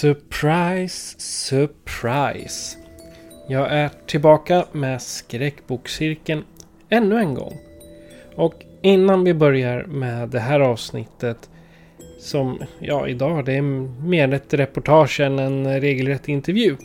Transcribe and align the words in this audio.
Surprise, 0.00 1.14
surprise. 1.18 2.78
Jag 3.48 3.72
är 3.72 3.90
tillbaka 4.06 4.64
med 4.72 5.02
skräckbokcirkeln 5.02 6.44
ännu 6.88 7.18
en 7.18 7.34
gång. 7.34 7.58
Och 8.36 8.54
innan 8.82 9.24
vi 9.24 9.34
börjar 9.34 9.84
med 9.84 10.28
det 10.28 10.40
här 10.40 10.60
avsnittet 10.60 11.50
som, 12.18 12.58
ja 12.78 13.08
idag 13.08 13.44
det 13.44 13.52
är 13.52 13.62
mer 14.02 14.34
ett 14.34 14.54
reportage 14.54 15.20
än 15.20 15.38
en 15.38 15.80
regelrätt 15.80 16.28
intervju. 16.28 16.76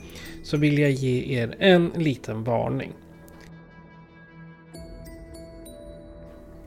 Så 0.44 0.58
vill 0.58 0.80
jag 0.80 0.92
ge 0.92 1.40
er 1.40 1.56
en 1.60 1.92
liten 1.96 2.44
varning. 2.44 2.92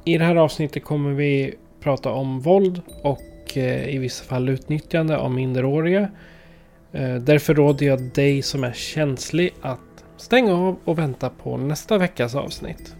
I 0.04 0.18
det 0.18 0.24
här 0.24 0.36
avsnittet 0.36 0.84
kommer 0.84 1.10
vi 1.10 1.54
prata 1.80 2.10
om 2.10 2.40
våld 2.40 2.80
och 3.02 3.56
eh, 3.56 3.88
i 3.88 3.98
vissa 3.98 4.24
fall 4.24 4.48
utnyttjande 4.48 5.18
av 5.18 5.30
minderåriga. 5.30 6.08
Eh, 6.92 7.14
därför 7.14 7.54
råder 7.54 7.86
jag 7.86 8.00
dig 8.00 8.42
som 8.42 8.64
är 8.64 8.72
känslig 8.72 9.54
att 9.62 10.04
stänga 10.16 10.54
av 10.54 10.78
och 10.84 10.98
vänta 10.98 11.30
på 11.30 11.56
nästa 11.56 11.98
veckas 11.98 12.34
avsnitt. 12.34 12.96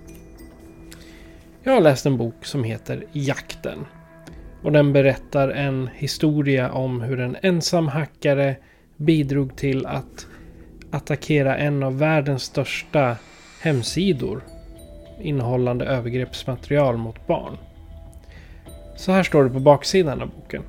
Jag 1.63 1.73
har 1.73 1.81
läst 1.81 2.07
en 2.07 2.17
bok 2.17 2.45
som 2.45 2.65
heter 2.65 3.07
Jakten. 3.13 3.87
Och 4.63 4.73
den 4.73 4.93
berättar 4.93 5.49
en 5.49 5.89
historia 5.95 6.73
om 6.73 7.01
hur 7.01 7.21
en 7.21 7.37
ensam 7.43 7.89
hackare 7.89 8.57
bidrog 8.97 9.57
till 9.57 9.87
att 9.87 10.27
attackera 10.91 11.57
en 11.57 11.83
av 11.83 11.99
världens 11.99 12.43
största 12.43 13.17
hemsidor 13.63 14.43
innehållande 15.21 15.85
övergreppsmaterial 15.85 16.97
mot 16.97 17.27
barn. 17.27 17.57
Så 18.97 19.13
här 19.13 19.23
står 19.23 19.45
det 19.45 19.51
på 19.51 19.61
baksidan 19.61 20.23
av 20.23 20.29
boken. 20.29 20.63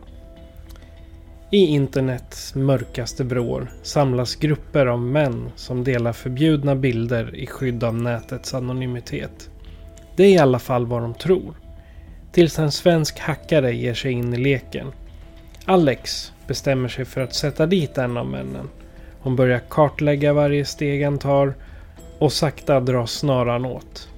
I 1.52 1.66
internets 1.66 2.56
mörkaste 2.56 3.24
vrår 3.24 3.72
samlas 3.84 4.36
grupper 4.36 4.86
av 4.86 5.02
män 5.02 5.52
som 5.56 5.84
delar 5.84 6.14
förbjudna 6.14 6.76
bilder 6.76 7.36
i 7.36 7.48
skydd 7.48 7.84
av 7.84 7.96
nätets 7.96 8.54
anonymitet. 8.54 9.50
Det 10.16 10.24
är 10.24 10.30
i 10.30 10.38
alla 10.38 10.60
fall 10.60 10.86
vad 10.86 11.02
de 11.02 11.14
tror. 11.14 11.54
Tills 12.32 12.60
en 12.60 12.72
svensk 12.72 13.20
hackare 13.20 13.76
ger 13.76 13.94
sig 13.94 14.12
in 14.12 14.34
i 14.34 14.38
leken. 14.38 14.92
Alex 15.66 16.34
bestämmer 16.48 16.90
sig 16.90 17.06
för 17.06 17.22
att 17.22 17.36
sätta 17.36 17.66
dit 17.66 17.98
en 17.98 18.18
av 18.18 18.26
männen. 18.26 18.70
Hon 19.20 19.36
börjar 19.36 19.62
kartlägga 19.70 20.34
varje 20.34 20.66
steg 20.66 21.04
han 21.04 21.20
tar 21.20 21.54
och 22.20 22.34
sakta 22.34 22.80
dras 22.80 23.12
snaran 23.12 23.66
åt. 23.66 24.10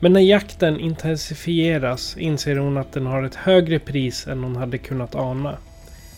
Men 0.00 0.12
när 0.12 0.20
jakten 0.20 0.80
intensifieras 0.80 2.16
inser 2.16 2.56
hon 2.56 2.76
att 2.76 2.92
den 2.92 3.06
har 3.06 3.22
ett 3.22 3.34
högre 3.34 3.78
pris 3.78 4.26
än 4.26 4.44
hon 4.44 4.56
hade 4.56 4.78
kunnat 4.78 5.14
ana. 5.14 5.56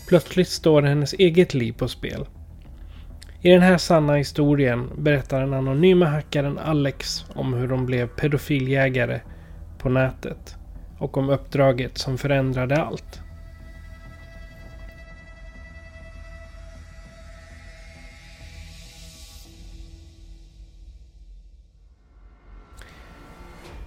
Plötsligt 0.07 0.47
står 0.47 0.81
hennes 0.81 1.13
eget 1.13 1.53
liv 1.53 1.73
på 1.73 1.87
spel. 1.87 2.25
I 3.41 3.49
den 3.49 3.61
här 3.61 3.77
sanna 3.77 4.15
historien 4.15 4.89
berättar 4.97 5.41
den 5.41 5.53
anonyma 5.53 6.05
hackaren 6.05 6.57
Alex 6.57 7.25
om 7.35 7.53
hur 7.53 7.67
de 7.67 7.85
blev 7.85 8.07
pedofiljägare 8.07 9.21
på 9.77 9.89
nätet 9.89 10.55
och 10.97 11.17
om 11.17 11.29
uppdraget 11.29 11.97
som 11.97 12.17
förändrade 12.17 12.81
allt. 12.81 13.19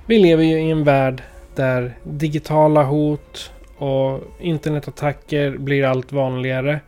Vi 0.06 0.18
lever 0.18 0.44
ju 0.44 0.60
i 0.60 0.70
en 0.70 0.84
värld 0.84 1.22
där 1.54 1.98
digitala 2.04 2.84
hot 2.84 3.52
och 3.80 4.20
internetattacker 4.40 5.58
blir 5.58 5.84
allt 5.84 6.12
vanligare. 6.12 6.80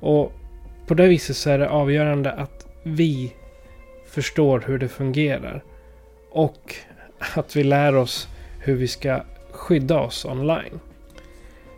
Och 0.00 0.32
på 0.86 0.94
det 0.94 1.06
viset 1.06 1.36
så 1.36 1.50
är 1.50 1.58
det 1.58 1.68
avgörande 1.68 2.32
att 2.32 2.66
vi 2.82 3.32
förstår 4.06 4.64
hur 4.66 4.78
det 4.78 4.88
fungerar. 4.88 5.62
Och 6.30 6.74
att 7.34 7.56
vi 7.56 7.64
lär 7.64 7.96
oss 7.96 8.28
hur 8.60 8.74
vi 8.74 8.88
ska 8.88 9.20
skydda 9.50 10.00
oss 10.00 10.24
online. 10.24 10.80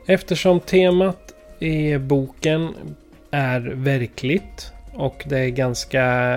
Eftersom 0.07 0.61
temat 0.61 1.35
i 1.59 1.99
boken 1.99 2.75
är 3.31 3.61
verkligt 3.61 4.73
och 4.95 5.25
det 5.27 5.39
är 5.39 5.49
ganska 5.49 6.37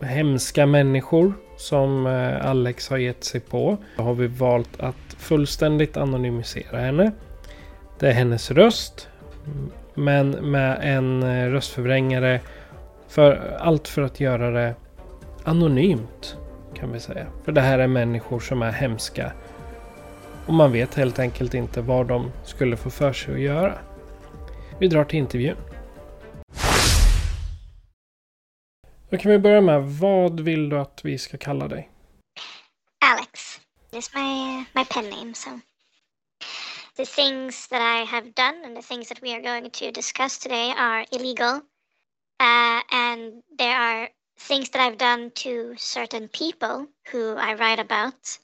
hemska 0.00 0.66
människor 0.66 1.32
som 1.56 2.06
eh, 2.06 2.46
Alex 2.46 2.88
har 2.88 2.98
gett 2.98 3.24
sig 3.24 3.40
på. 3.40 3.76
Då 3.96 4.02
har 4.02 4.14
vi 4.14 4.26
valt 4.26 4.80
att 4.80 4.96
fullständigt 5.24 5.96
anonymisera 5.96 6.80
henne. 6.80 7.12
Det 7.98 8.08
är 8.08 8.12
hennes 8.12 8.50
röst. 8.50 9.08
Men 9.94 10.30
med 10.30 10.78
en 10.82 11.22
eh, 11.22 11.50
röstförvrängare. 11.50 12.40
För 13.08 13.56
allt 13.60 13.88
för 13.88 14.02
att 14.02 14.20
göra 14.20 14.50
det 14.50 14.74
anonymt. 15.44 16.36
Kan 16.74 16.92
vi 16.92 17.00
säga. 17.00 17.26
För 17.44 17.52
det 17.52 17.60
här 17.60 17.78
är 17.78 17.86
människor 17.86 18.40
som 18.40 18.62
är 18.62 18.72
hemska. 18.72 19.32
Och 20.46 20.54
man 20.54 20.72
vet 20.72 20.94
helt 20.94 21.18
enkelt 21.18 21.54
inte 21.54 21.80
vad 21.80 22.06
de 22.06 22.30
skulle 22.44 22.76
få 22.76 22.90
för 22.90 23.12
sig 23.12 23.34
att 23.34 23.40
göra. 23.40 23.72
Vi 24.78 24.88
drar 24.88 25.04
till 25.04 25.18
intervjun. 25.18 25.56
Då 29.10 29.16
kan 29.16 29.30
vi 29.30 29.38
börja 29.38 29.60
med, 29.60 29.82
vad 29.82 30.40
vill 30.40 30.68
du 30.68 30.78
att 30.78 31.00
vi 31.04 31.18
ska 31.18 31.36
kalla 31.38 31.68
dig? 31.68 31.90
Alex 33.12 33.53
is 33.94 34.10
my 34.14 34.66
my 34.74 34.84
pen 34.84 35.10
name. 35.10 35.34
So 35.34 35.60
the 36.96 37.04
things 37.04 37.66
that 37.68 37.82
I 37.82 38.04
have 38.04 38.34
done 38.34 38.56
and 38.64 38.76
the 38.76 38.82
things 38.82 39.08
that 39.08 39.20
we 39.22 39.34
are 39.34 39.42
going 39.42 39.70
to 39.70 39.90
discuss 39.90 40.38
today 40.38 40.72
are 40.76 41.04
illegal, 41.12 41.62
uh, 42.40 42.80
and 42.90 43.42
there 43.58 43.76
are 43.76 44.08
things 44.38 44.70
that 44.70 44.82
I've 44.82 44.98
done 44.98 45.30
to 45.36 45.74
certain 45.76 46.28
people 46.28 46.86
who 47.10 47.34
I 47.36 47.54
write 47.54 47.78
about, 47.78 48.38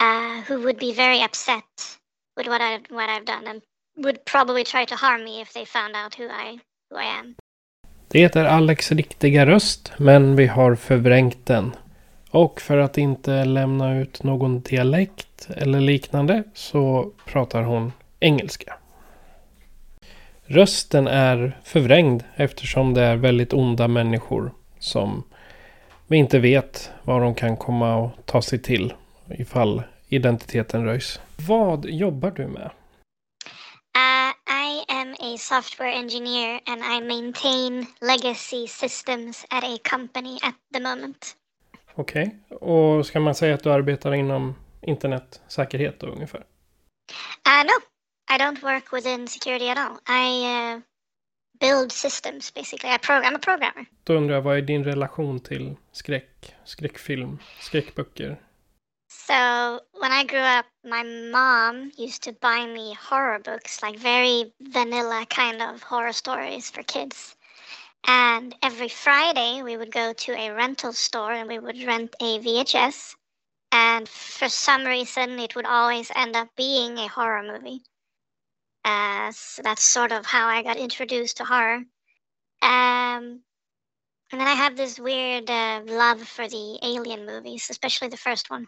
uh, 0.00 0.42
who 0.42 0.62
would 0.62 0.78
be 0.78 0.92
very 0.92 1.22
upset 1.22 1.98
with 2.36 2.46
what 2.46 2.60
I 2.60 2.80
what 2.90 3.08
I've 3.08 3.24
done 3.24 3.46
and 3.46 3.62
would 3.96 4.24
probably 4.24 4.64
try 4.64 4.84
to 4.84 4.96
harm 4.96 5.24
me 5.24 5.40
if 5.40 5.52
they 5.52 5.64
found 5.64 5.96
out 5.96 6.14
who 6.14 6.28
I 6.28 6.58
who 6.90 6.96
I 6.96 7.18
am. 7.20 7.34
Det 8.08 8.36
är 8.36 8.44
Alex 8.44 8.92
riktiga 8.92 9.46
röst, 9.46 9.92
men 9.98 10.36
vi 10.36 10.46
har 10.46 10.74
förvrängt 10.74 11.46
den. 11.46 11.76
Och 12.30 12.60
för 12.60 12.78
att 12.78 12.98
inte 12.98 13.44
lämna 13.44 13.98
ut 13.98 14.22
någon 14.22 14.60
dialekt 14.60 15.48
eller 15.56 15.80
liknande 15.80 16.44
så 16.54 17.12
pratar 17.24 17.62
hon 17.62 17.92
engelska. 18.20 18.74
Rösten 20.44 21.06
är 21.06 21.58
förvrängd 21.64 22.22
eftersom 22.34 22.94
det 22.94 23.02
är 23.02 23.16
väldigt 23.16 23.52
onda 23.52 23.88
människor 23.88 24.52
som 24.78 25.22
vi 26.06 26.16
inte 26.16 26.38
vet 26.38 26.90
vad 27.02 27.22
de 27.22 27.34
kan 27.34 27.56
komma 27.56 27.96
och 27.96 28.10
ta 28.24 28.42
sig 28.42 28.62
till 28.62 28.94
ifall 29.28 29.82
identiteten 30.08 30.84
röjs. 30.84 31.20
Vad 31.48 31.84
jobbar 31.84 32.30
du 32.30 32.46
med? 32.46 32.70
Uh, 33.96 34.32
I 34.48 34.84
am 34.88 35.14
a 35.20 35.38
software 35.38 35.92
engineer 35.92 36.60
and 36.66 36.82
I 36.82 37.00
maintain 37.00 37.86
legacy 38.00 38.66
systems 38.68 39.44
at 39.50 39.64
a 39.64 39.78
company 39.90 40.38
at 40.42 40.54
the 40.74 40.80
moment. 40.80 41.36
Okej. 41.96 42.38
Okay. 42.50 42.68
Och 42.68 43.06
ska 43.06 43.20
man 43.20 43.34
säga 43.34 43.54
att 43.54 43.62
du 43.62 43.72
arbetar 43.72 44.14
inom 44.14 44.54
internetsäkerhet 44.80 46.00
då 46.00 46.06
ungefär? 46.06 46.40
Uh, 46.40 47.64
no. 47.64 47.82
I 48.34 48.38
don't 48.38 48.62
work 48.62 48.92
within 48.92 49.28
security 49.28 49.68
at 49.68 49.78
all. 49.78 49.98
I 50.08 50.44
uh, 50.44 50.80
build 51.60 51.92
systems 51.92 52.54
basically. 52.54 52.90
I 52.94 52.98
program. 52.98 53.24
I'm 53.24 53.36
a 53.36 53.40
programmer. 53.42 53.86
Då 54.04 54.14
undrar 54.14 54.34
jag, 54.34 54.42
vad 54.42 54.56
är 54.56 54.62
din 54.62 54.84
relation 54.84 55.40
till 55.40 55.76
skräck, 55.92 56.54
skräckfilm, 56.64 57.38
skräckböcker? 57.60 58.36
So 59.08 59.80
when 60.00 60.12
I 60.12 60.24
grew 60.24 60.42
up, 60.58 60.66
my 60.84 61.02
mom 61.30 61.92
used 61.96 62.22
to 62.22 62.32
buy 62.32 62.66
me 62.66 62.94
horror 62.94 63.38
books, 63.38 63.82
like 63.82 63.98
very 63.98 64.52
vanilla 64.58 65.24
kind 65.26 65.62
of 65.62 65.82
horror 65.82 66.12
stories 66.12 66.70
for 66.70 66.82
kids. 66.82 67.35
And 68.06 68.54
every 68.62 68.88
Friday, 68.88 69.62
we 69.62 69.76
would 69.76 69.92
go 69.92 70.12
to 70.12 70.32
a 70.32 70.54
rental 70.54 70.92
store 70.92 71.32
and 71.32 71.48
we 71.48 71.58
would 71.58 71.82
rent 71.84 72.14
a 72.20 72.38
VHS. 72.38 73.16
And 73.72 74.08
for 74.08 74.48
some 74.48 74.84
reason, 74.84 75.38
it 75.40 75.56
would 75.56 75.66
always 75.66 76.10
end 76.14 76.36
up 76.36 76.48
being 76.56 76.98
a 76.98 77.08
horror 77.08 77.42
movie. 77.42 77.82
Uh, 78.84 79.32
so 79.32 79.62
that's 79.62 79.82
sort 79.82 80.12
of 80.12 80.24
how 80.24 80.46
I 80.46 80.62
got 80.62 80.76
introduced 80.76 81.38
to 81.38 81.44
horror. 81.44 81.82
Um, 82.62 83.42
and 84.30 84.40
then 84.40 84.46
I 84.46 84.54
have 84.54 84.76
this 84.76 84.98
weird 84.98 85.50
uh, 85.50 85.82
love 85.86 86.22
for 86.22 86.48
the 86.48 86.78
alien 86.82 87.26
movies, 87.26 87.68
especially 87.70 88.08
the 88.08 88.16
first 88.16 88.50
one. 88.50 88.66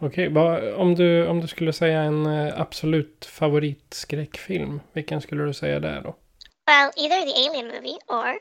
Okej, 0.00 0.28
okay, 0.28 0.72
om, 0.72 0.94
du, 0.94 1.26
om 1.26 1.40
du 1.40 1.46
skulle 1.46 1.72
säga 1.72 2.02
en 2.02 2.26
uh, 2.26 2.60
absolut 2.60 3.24
favoritskräckfilm, 3.24 4.80
vilken 4.92 5.20
skulle 5.20 5.44
du 5.44 5.54
säga 5.54 5.80
där 5.80 6.02
då? 6.02 6.16
Well, 6.68 6.92
either 6.98 7.24
the 7.24 7.38
alien 7.38 7.68
movie 7.68 7.96
or 8.08 8.36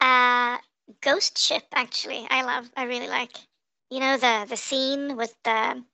uh, 0.00 0.58
Ghost 1.00 1.38
Ship, 1.38 1.62
actually, 1.72 2.26
I 2.28 2.42
love, 2.42 2.68
I 2.76 2.86
really 2.86 3.06
like. 3.06 3.30
You 3.88 4.00
know, 4.00 4.16
the, 4.16 4.46
the 4.48 4.56
scene 4.56 5.16
with 5.16 5.32
the, 5.44 5.84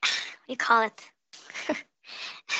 what 0.00 0.46
do 0.46 0.52
you 0.52 0.56
call 0.56 0.82
it? 0.86 1.02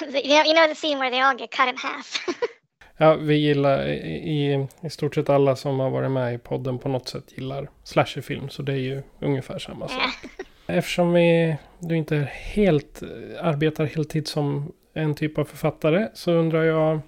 you, 0.02 0.36
know, 0.36 0.42
you 0.44 0.52
know 0.52 0.68
the 0.68 0.74
scene 0.74 0.98
where 0.98 1.10
they 1.10 1.20
all 1.20 1.34
get 1.34 1.50
cut 1.50 1.68
in 1.68 1.76
half. 1.76 2.26
ja, 2.98 3.14
vi 3.14 3.34
gillar 3.34 3.88
i, 3.88 4.68
i 4.82 4.90
stort 4.90 5.14
sett 5.14 5.28
alla 5.28 5.56
som 5.56 5.80
har 5.80 5.90
varit 5.90 6.10
med 6.10 6.34
i 6.34 6.38
podden 6.38 6.78
på 6.78 6.88
något 6.88 7.08
sätt 7.08 7.32
gillar 7.32 7.70
slasherfilm. 7.84 8.48
Så 8.48 8.62
det 8.62 8.72
är 8.72 8.76
ju 8.76 9.02
ungefär 9.20 9.58
samma 9.58 9.88
sak. 9.88 10.14
Eftersom 10.66 11.12
vi, 11.12 11.56
du 11.78 11.96
inte 11.96 12.28
helt 12.32 13.02
arbetar 13.40 13.84
heltid 13.84 14.28
som 14.28 14.72
en 14.94 15.14
typ 15.14 15.38
av 15.38 15.44
författare 15.44 16.08
så 16.14 16.32
undrar 16.32 16.62
jag 16.62 17.00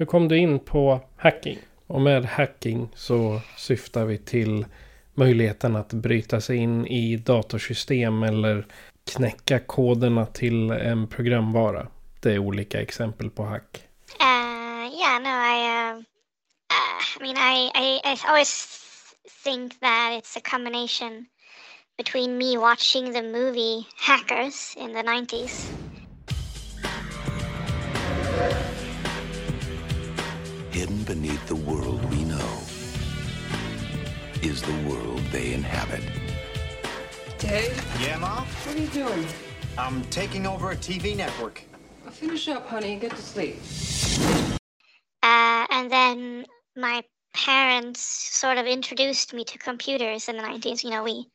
hur 0.00 0.06
kom 0.06 0.28
du 0.28 0.38
in 0.38 0.58
på 0.58 1.00
hacking? 1.16 1.58
Och 1.86 2.00
med 2.00 2.24
hacking 2.24 2.88
så 2.94 3.40
syftar 3.56 4.04
vi 4.04 4.18
till 4.18 4.66
möjligheten 5.14 5.76
att 5.76 5.92
bryta 5.92 6.40
sig 6.40 6.56
in 6.56 6.86
i 6.86 7.16
datorsystem 7.16 8.22
eller 8.22 8.66
knäcka 9.12 9.58
koderna 9.58 10.26
till 10.26 10.70
en 10.70 11.08
programvara. 11.08 11.86
Det 12.20 12.32
är 12.32 12.38
olika 12.38 12.80
exempel 12.80 13.30
på 13.30 13.44
hack. 13.44 13.82
Uh, 14.20 15.00
yeah, 15.00 15.22
no, 15.22 15.28
I, 15.28 15.92
uh, 15.92 15.98
uh, 15.98 17.16
I 17.16 17.22
mean, 17.22 17.36
I, 17.36 17.70
I, 17.74 18.12
I 18.12 18.16
always 18.28 18.68
think 19.44 19.80
that 19.80 20.12
it's 20.12 20.36
a 20.36 20.50
combination 20.50 21.26
between 21.98 22.38
me 22.38 22.58
watching 22.58 23.12
the 23.12 23.22
movie 23.22 23.86
Hackers 23.96 24.76
in 24.76 24.92
the 24.92 25.02
90s. 25.02 25.79
Hidden 30.80 31.02
beneath 31.02 31.46
the 31.46 31.56
world 31.56 32.02
we 32.10 32.24
know 32.24 32.58
is 34.40 34.62
the 34.62 34.88
world 34.88 35.18
they 35.30 35.52
inhabit. 35.52 36.00
Dave? 37.36 37.76
Yeah, 38.00 38.16
Mom? 38.16 38.46
What 38.46 38.76
are 38.76 38.78
you 38.78 38.86
doing? 38.86 39.26
I'm 39.76 40.02
taking 40.04 40.46
over 40.46 40.70
a 40.70 40.76
TV 40.76 41.14
network. 41.14 41.62
Well, 42.02 42.12
finish 42.12 42.48
up, 42.48 42.66
honey, 42.66 42.92
and 42.92 43.00
get 43.02 43.10
to 43.10 43.20
sleep. 43.20 43.56
Uh, 45.22 45.66
and 45.68 45.92
then 45.92 46.46
my 46.74 47.04
parents 47.34 48.00
sort 48.00 48.56
of 48.56 48.64
introduced 48.64 49.34
me 49.34 49.44
to 49.44 49.58
computers 49.58 50.30
in 50.30 50.38
the 50.38 50.42
90s. 50.42 50.82
You 50.82 50.88
know, 50.88 51.04
we 51.04 51.28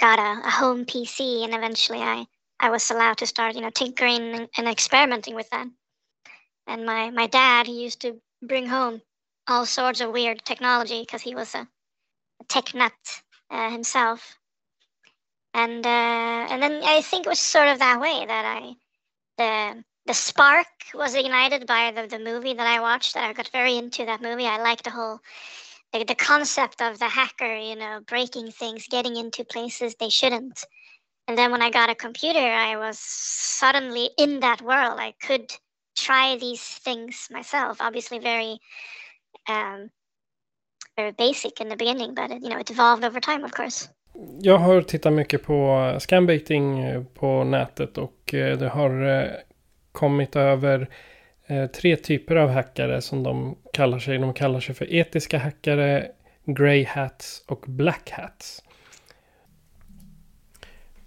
got 0.00 0.18
a, 0.18 0.48
a 0.48 0.50
home 0.50 0.84
PC, 0.84 1.44
and 1.44 1.54
eventually 1.54 2.00
I, 2.00 2.26
I 2.58 2.70
was 2.70 2.90
allowed 2.90 3.18
to 3.18 3.26
start, 3.28 3.54
you 3.54 3.60
know, 3.60 3.70
tinkering 3.70 4.34
and, 4.34 4.48
and 4.56 4.66
experimenting 4.66 5.36
with 5.36 5.48
that. 5.50 5.68
And 6.66 6.84
my, 6.84 7.10
my 7.10 7.28
dad, 7.28 7.68
he 7.68 7.84
used 7.84 8.00
to 8.00 8.20
bring 8.42 8.66
home 8.66 9.02
all 9.48 9.66
sorts 9.66 10.00
of 10.00 10.12
weird 10.12 10.44
technology 10.44 11.00
because 11.00 11.22
he 11.22 11.34
was 11.34 11.54
a, 11.54 11.66
a 12.40 12.44
tech 12.48 12.74
nut 12.74 12.92
uh, 13.50 13.70
himself. 13.70 14.38
And 15.52 15.84
uh, 15.84 15.88
and 16.50 16.62
then 16.62 16.82
I 16.84 17.02
think 17.02 17.26
it 17.26 17.30
was 17.30 17.40
sort 17.40 17.68
of 17.68 17.80
that 17.80 18.00
way 18.00 18.24
that 18.26 18.44
I 18.44 18.74
the 19.36 19.84
the 20.06 20.14
spark 20.14 20.66
was 20.94 21.14
ignited 21.14 21.66
by 21.66 21.90
the, 21.90 22.06
the 22.06 22.18
movie 22.18 22.54
that 22.54 22.66
I 22.66 22.80
watched. 22.80 23.14
That 23.14 23.24
I 23.24 23.32
got 23.32 23.48
very 23.48 23.76
into 23.76 24.04
that 24.06 24.22
movie. 24.22 24.46
I 24.46 24.62
liked 24.62 24.84
the 24.84 24.90
whole 24.90 25.20
the, 25.92 26.04
the 26.04 26.14
concept 26.14 26.80
of 26.80 26.98
the 26.98 27.08
hacker, 27.08 27.56
you 27.56 27.76
know, 27.76 28.00
breaking 28.06 28.52
things, 28.52 28.86
getting 28.88 29.16
into 29.16 29.44
places 29.44 29.96
they 29.96 30.08
shouldn't. 30.08 30.64
And 31.26 31.36
then 31.36 31.50
when 31.50 31.62
I 31.62 31.70
got 31.70 31.90
a 31.90 31.94
computer, 31.94 32.40
I 32.40 32.76
was 32.76 32.98
suddenly 32.98 34.10
in 34.18 34.40
that 34.40 34.62
world. 34.62 34.98
I 34.98 35.14
could 35.20 35.50
try 35.94 36.38
these 36.38 36.80
things 36.84 37.28
myself. 37.30 37.80
Obviously, 37.80 38.18
very 38.18 38.58
um, 39.48 39.90
very 40.96 41.12
basic 41.12 41.60
in 41.60 41.68
the 41.68 41.76
beginning, 41.76 42.14
but 42.14 42.30
it, 42.30 42.42
you 42.42 42.48
know, 42.48 42.58
it 42.58 42.70
evolved 42.70 43.04
over 43.04 43.20
time, 43.20 43.44
of 43.44 43.52
course. 43.52 43.88
Jag 44.40 44.58
har 44.58 44.82
tittat 44.82 45.12
mycket 45.12 45.42
på 45.42 45.90
eh, 45.92 45.98
scambaiting 45.98 46.80
eh, 46.80 47.02
på 47.04 47.44
nätet 47.44 47.98
och 47.98 48.34
eh, 48.34 48.58
det 48.58 48.68
har 48.68 49.30
kommit 49.92 50.36
över 50.36 50.88
tre 51.80 51.96
typer 51.96 52.36
av 52.36 52.48
hackare 52.50 53.02
som 53.02 53.22
de 53.22 53.58
kallar 53.72 53.98
sig. 53.98 54.18
De 54.18 54.34
kallar 54.34 54.60
sig 54.60 54.74
för 54.74 54.94
etiska 54.94 55.38
hackare, 55.38 56.08
grey 56.44 56.84
hats 56.84 57.44
och 57.46 57.64
black 57.68 58.10
hats. 58.10 58.62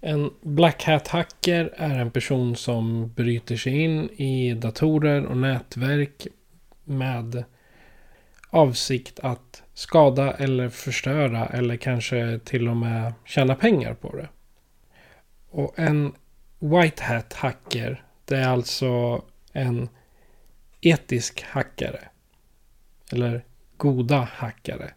En 0.06 0.30
black 0.40 0.84
hat 0.84 1.08
hacker 1.08 1.74
är 1.76 1.98
en 1.98 2.10
person 2.10 2.56
som 2.56 3.12
bryter 3.14 3.56
sig 3.56 3.80
in 3.80 4.10
i 4.10 4.54
datorer 4.54 5.26
och 5.26 5.36
nätverk 5.36 6.26
med 6.84 7.44
avsikt 8.50 9.20
att 9.20 9.62
skada 9.74 10.32
eller 10.32 10.68
förstöra 10.68 11.46
eller 11.46 11.76
kanske 11.76 12.38
till 12.44 12.68
och 12.68 12.76
med 12.76 13.12
tjäna 13.24 13.54
pengar 13.54 13.94
på 13.94 14.16
det. 14.16 14.28
Och 15.50 15.78
en 15.78 16.12
white 16.58 17.04
hat 17.04 17.32
hacker 17.32 18.04
det 18.24 18.36
är 18.36 18.48
alltså 18.48 19.22
en 19.52 19.88
etisk 20.80 21.42
hackare. 21.42 22.08
Eller 23.12 23.44
goda 23.76 24.28
hackare. 24.32 24.90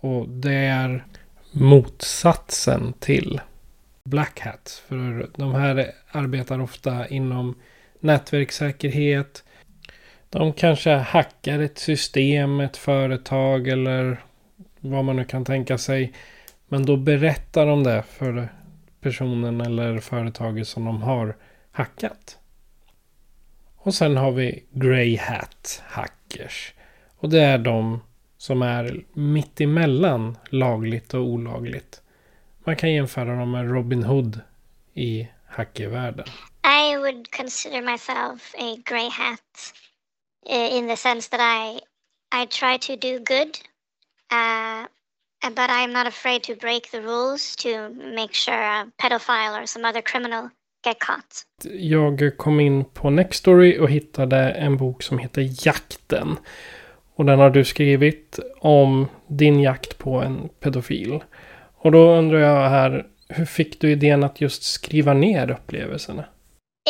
Och 0.00 0.28
det 0.28 0.54
är 0.54 1.06
motsatsen 1.52 2.92
till 2.92 3.40
black 4.12 4.40
Hat. 4.40 4.82
För 4.88 5.30
de 5.36 5.54
här 5.54 5.92
arbetar 6.10 6.60
ofta 6.60 7.08
inom 7.08 7.54
nätverkssäkerhet. 8.00 9.44
De 10.30 10.52
kanske 10.52 10.90
hackar 10.90 11.58
ett 11.58 11.78
system, 11.78 12.60
ett 12.60 12.76
företag 12.76 13.68
eller 13.68 14.22
vad 14.80 15.04
man 15.04 15.16
nu 15.16 15.24
kan 15.24 15.44
tänka 15.44 15.78
sig. 15.78 16.12
Men 16.68 16.86
då 16.86 16.96
berättar 16.96 17.66
de 17.66 17.84
det 17.84 18.02
för 18.02 18.48
personen 19.00 19.60
eller 19.60 19.98
företaget 19.98 20.68
som 20.68 20.84
de 20.84 21.02
har 21.02 21.36
hackat. 21.70 22.38
Och 23.76 23.94
sen 23.94 24.16
har 24.16 24.32
vi 24.32 24.64
Grey 24.70 25.16
Hat 25.16 25.82
Hackers. 25.86 26.74
Och 27.16 27.30
det 27.30 27.40
är 27.40 27.58
de 27.58 28.00
som 28.38 28.62
är 28.62 29.04
mitt 29.12 29.60
emellan 29.60 30.36
lagligt 30.50 31.14
och 31.14 31.22
olagligt. 31.22 32.01
Man 32.64 32.76
kan 32.76 32.92
jämföra 32.92 33.36
dem 33.36 33.50
med 33.50 33.70
Robin 33.70 34.02
Hood 34.02 34.40
i 34.94 35.28
hackervärlden. 35.48 36.26
I 36.64 36.96
would 36.96 37.30
consider 37.30 37.82
myself 37.82 38.54
a 38.54 38.76
grey 38.84 39.08
hat 39.08 39.74
uh, 40.50 40.76
in 40.76 40.88
the 40.88 40.96
sense 40.96 41.30
that 41.30 41.40
I 41.40 41.80
I 42.34 42.46
try 42.46 42.78
to 42.78 42.96
do 42.96 43.18
good, 43.18 43.58
uh, 44.32 44.86
but 45.50 45.70
I'm 45.70 45.92
not 45.92 46.06
afraid 46.06 46.42
to 46.42 46.54
break 46.54 46.90
the 46.90 47.00
rules 47.00 47.56
to 47.56 47.68
make 48.16 48.32
sure 48.32 48.54
a 48.54 48.86
pedophile 48.96 49.62
or 49.62 49.66
some 49.66 49.88
other 49.88 50.02
criminal 50.02 50.50
get 50.84 50.98
caught. 51.00 51.46
Jag 51.74 52.36
kom 52.36 52.60
in 52.60 52.84
på 52.84 53.10
Nextory 53.10 53.78
och 53.78 53.90
hittade 53.90 54.50
en 54.50 54.76
bok 54.76 55.02
som 55.02 55.18
heter 55.18 55.66
Jakten. 55.66 56.36
Och 57.14 57.24
den 57.24 57.38
har 57.38 57.50
du 57.50 57.64
skrivit 57.64 58.38
om 58.60 59.06
din 59.26 59.60
jakt 59.60 59.98
på 59.98 60.14
en 60.14 60.48
pedofil. 60.60 61.20
Och 61.84 61.92
då 61.92 62.14
undrar 62.14 62.38
jag 62.38 62.68
här, 62.70 63.06
hur 63.28 63.44
fick 63.44 63.80
du 63.80 63.92
idén 63.92 64.24
att 64.24 64.40
just 64.40 64.62
skriva 64.62 65.14
ner 65.14 65.50
upplevelserna? 65.50 66.24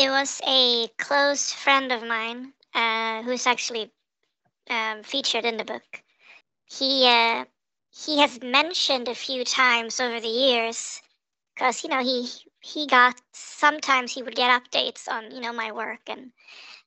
It 0.01 0.11
was 0.11 0.41
a 0.45 0.89
close 0.97 1.55
friend 1.55 1.93
of 1.93 2.03
mine 2.03 2.53
uh, 2.75 3.23
who's 3.23 3.47
actually 3.47 3.91
um, 4.71 5.03
featured 5.03 5.45
in 5.45 5.57
the 5.59 5.65
book. 5.65 6.03
He 6.79 7.07
uh, 7.07 7.45
he 8.07 8.21
has 8.21 8.41
mentioned 8.43 9.09
a 9.09 9.15
few 9.15 9.45
times 9.45 10.01
over 10.01 10.21
the 10.21 10.29
years 10.29 11.03
because 11.55 11.85
you 11.85 11.91
know 11.91 12.03
he 12.03 12.29
he 12.61 12.87
got 12.87 13.15
sometimes 13.33 14.15
he 14.15 14.23
would 14.23 14.37
get 14.37 14.63
updates 14.63 15.09
on 15.09 15.31
you 15.31 15.41
know 15.41 15.53
my 15.53 15.73
work 15.73 16.01
and 16.09 16.33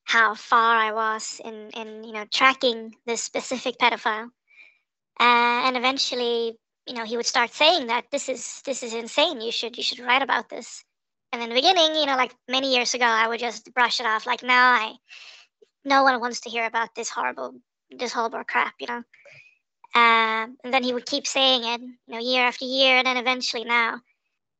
how 0.03 0.35
far 0.35 0.77
I 0.77 0.91
was 0.91 1.41
in, 1.45 1.69
in 1.71 2.03
you 2.03 2.13
know 2.13 2.25
tracking 2.31 2.95
this 3.05 3.23
specific 3.23 3.77
pedophile. 3.77 4.29
Uh, 5.19 5.67
and 5.67 5.77
eventually, 5.77 6.57
you 6.87 6.93
know, 6.93 7.05
he 7.05 7.17
would 7.17 7.25
start 7.25 7.53
saying 7.53 7.87
that 7.87 8.05
this 8.11 8.29
is 8.29 8.61
this 8.65 8.83
is 8.83 8.93
insane. 8.93 9.41
You 9.41 9.51
should 9.51 9.77
you 9.77 9.83
should 9.83 9.99
write 9.99 10.21
about 10.21 10.49
this. 10.49 10.83
And 11.31 11.41
in 11.41 11.49
the 11.49 11.55
beginning, 11.55 11.95
you 11.95 12.05
know, 12.05 12.15
like 12.15 12.33
many 12.47 12.73
years 12.73 12.93
ago, 12.93 13.05
I 13.05 13.27
would 13.27 13.39
just 13.39 13.73
brush 13.73 13.99
it 13.99 14.05
off, 14.05 14.25
like, 14.25 14.41
no, 14.41 14.53
I, 14.53 14.93
no 15.83 16.03
one 16.03 16.21
wants 16.21 16.39
to 16.41 16.49
hear 16.49 16.65
about 16.65 16.95
this 16.95 17.09
horrible, 17.09 17.55
this 17.91 18.13
horrible 18.13 18.43
crap, 18.47 18.73
you 18.79 18.87
know. 18.87 19.03
Um, 19.95 20.57
and 20.63 20.73
then 20.73 20.83
he 20.83 20.93
would 20.93 21.05
keep 21.05 21.27
saying 21.27 21.63
it, 21.65 21.81
you 21.81 22.13
know, 22.13 22.19
year 22.19 22.45
after 22.45 22.65
year, 22.65 22.97
and 22.97 23.07
then 23.07 23.17
eventually 23.17 23.65
now, 23.65 23.99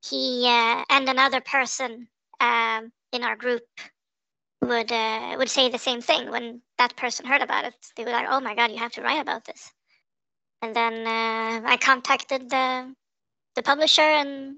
he 0.03 0.45
uh, 0.47 0.83
and 0.89 1.07
another 1.07 1.41
person 1.41 2.07
um, 2.39 2.91
in 3.11 3.23
our 3.23 3.35
group 3.35 3.63
would 4.61 4.91
uh, 4.91 5.35
would 5.37 5.49
say 5.49 5.69
the 5.69 5.77
same 5.77 6.01
thing 6.01 6.29
when 6.31 6.61
that 6.77 6.95
person 6.97 7.25
heard 7.25 7.41
about 7.41 7.65
it. 7.65 7.73
They 7.95 8.03
were 8.03 8.11
like, 8.11 8.27
"Oh 8.29 8.39
my 8.39 8.55
god, 8.55 8.71
you 8.71 8.77
have 8.77 8.93
to 8.93 9.01
write 9.01 9.21
about 9.21 9.45
this." 9.45 9.71
And 10.61 10.75
then 10.75 10.93
uh, 11.07 11.61
I 11.67 11.77
contacted 11.77 12.49
the 12.49 12.95
the 13.55 13.61
publisher, 13.61 14.01
and 14.01 14.57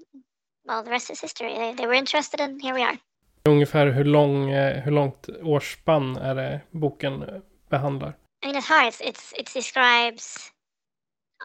well, 0.64 0.82
the 0.82 0.90
rest 0.90 1.10
is 1.10 1.20
history. 1.20 1.54
They, 1.54 1.74
they 1.74 1.86
were 1.86 1.94
interested, 1.94 2.40
and 2.40 2.60
here 2.60 2.74
we 2.74 2.82
are. 2.82 2.98
Ungefär 3.44 3.86
hur, 3.86 4.04
lång, 4.04 4.50
eh, 4.50 4.82
hur 4.82 4.92
långt 4.92 5.28
årsspann 5.42 6.16
är 6.16 6.34
det 6.34 6.60
boken 6.70 7.22
eh, 7.22 7.40
behandlar? 7.70 8.14
I 8.42 8.46
mean, 8.46 8.56
it's 8.56 8.68
hard. 8.68 8.86
It's, 8.86 9.00
it's 9.00 9.32
it 9.38 9.54
describes 9.54 10.52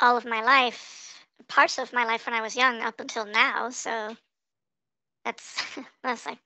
all 0.01 0.17
of 0.17 0.25
my 0.25 0.41
life, 0.41 0.81
parts 1.47 1.79
of 1.79 1.93
my 1.93 2.05
life 2.05 2.27
when 2.27 2.39
I 2.39 2.41
was 2.41 2.55
young 2.55 2.81
up 2.81 2.99
until 2.99 3.25
now. 3.25 3.69
So 3.71 4.15
that's 5.25 5.77
that's 6.03 6.25
like 6.25 6.39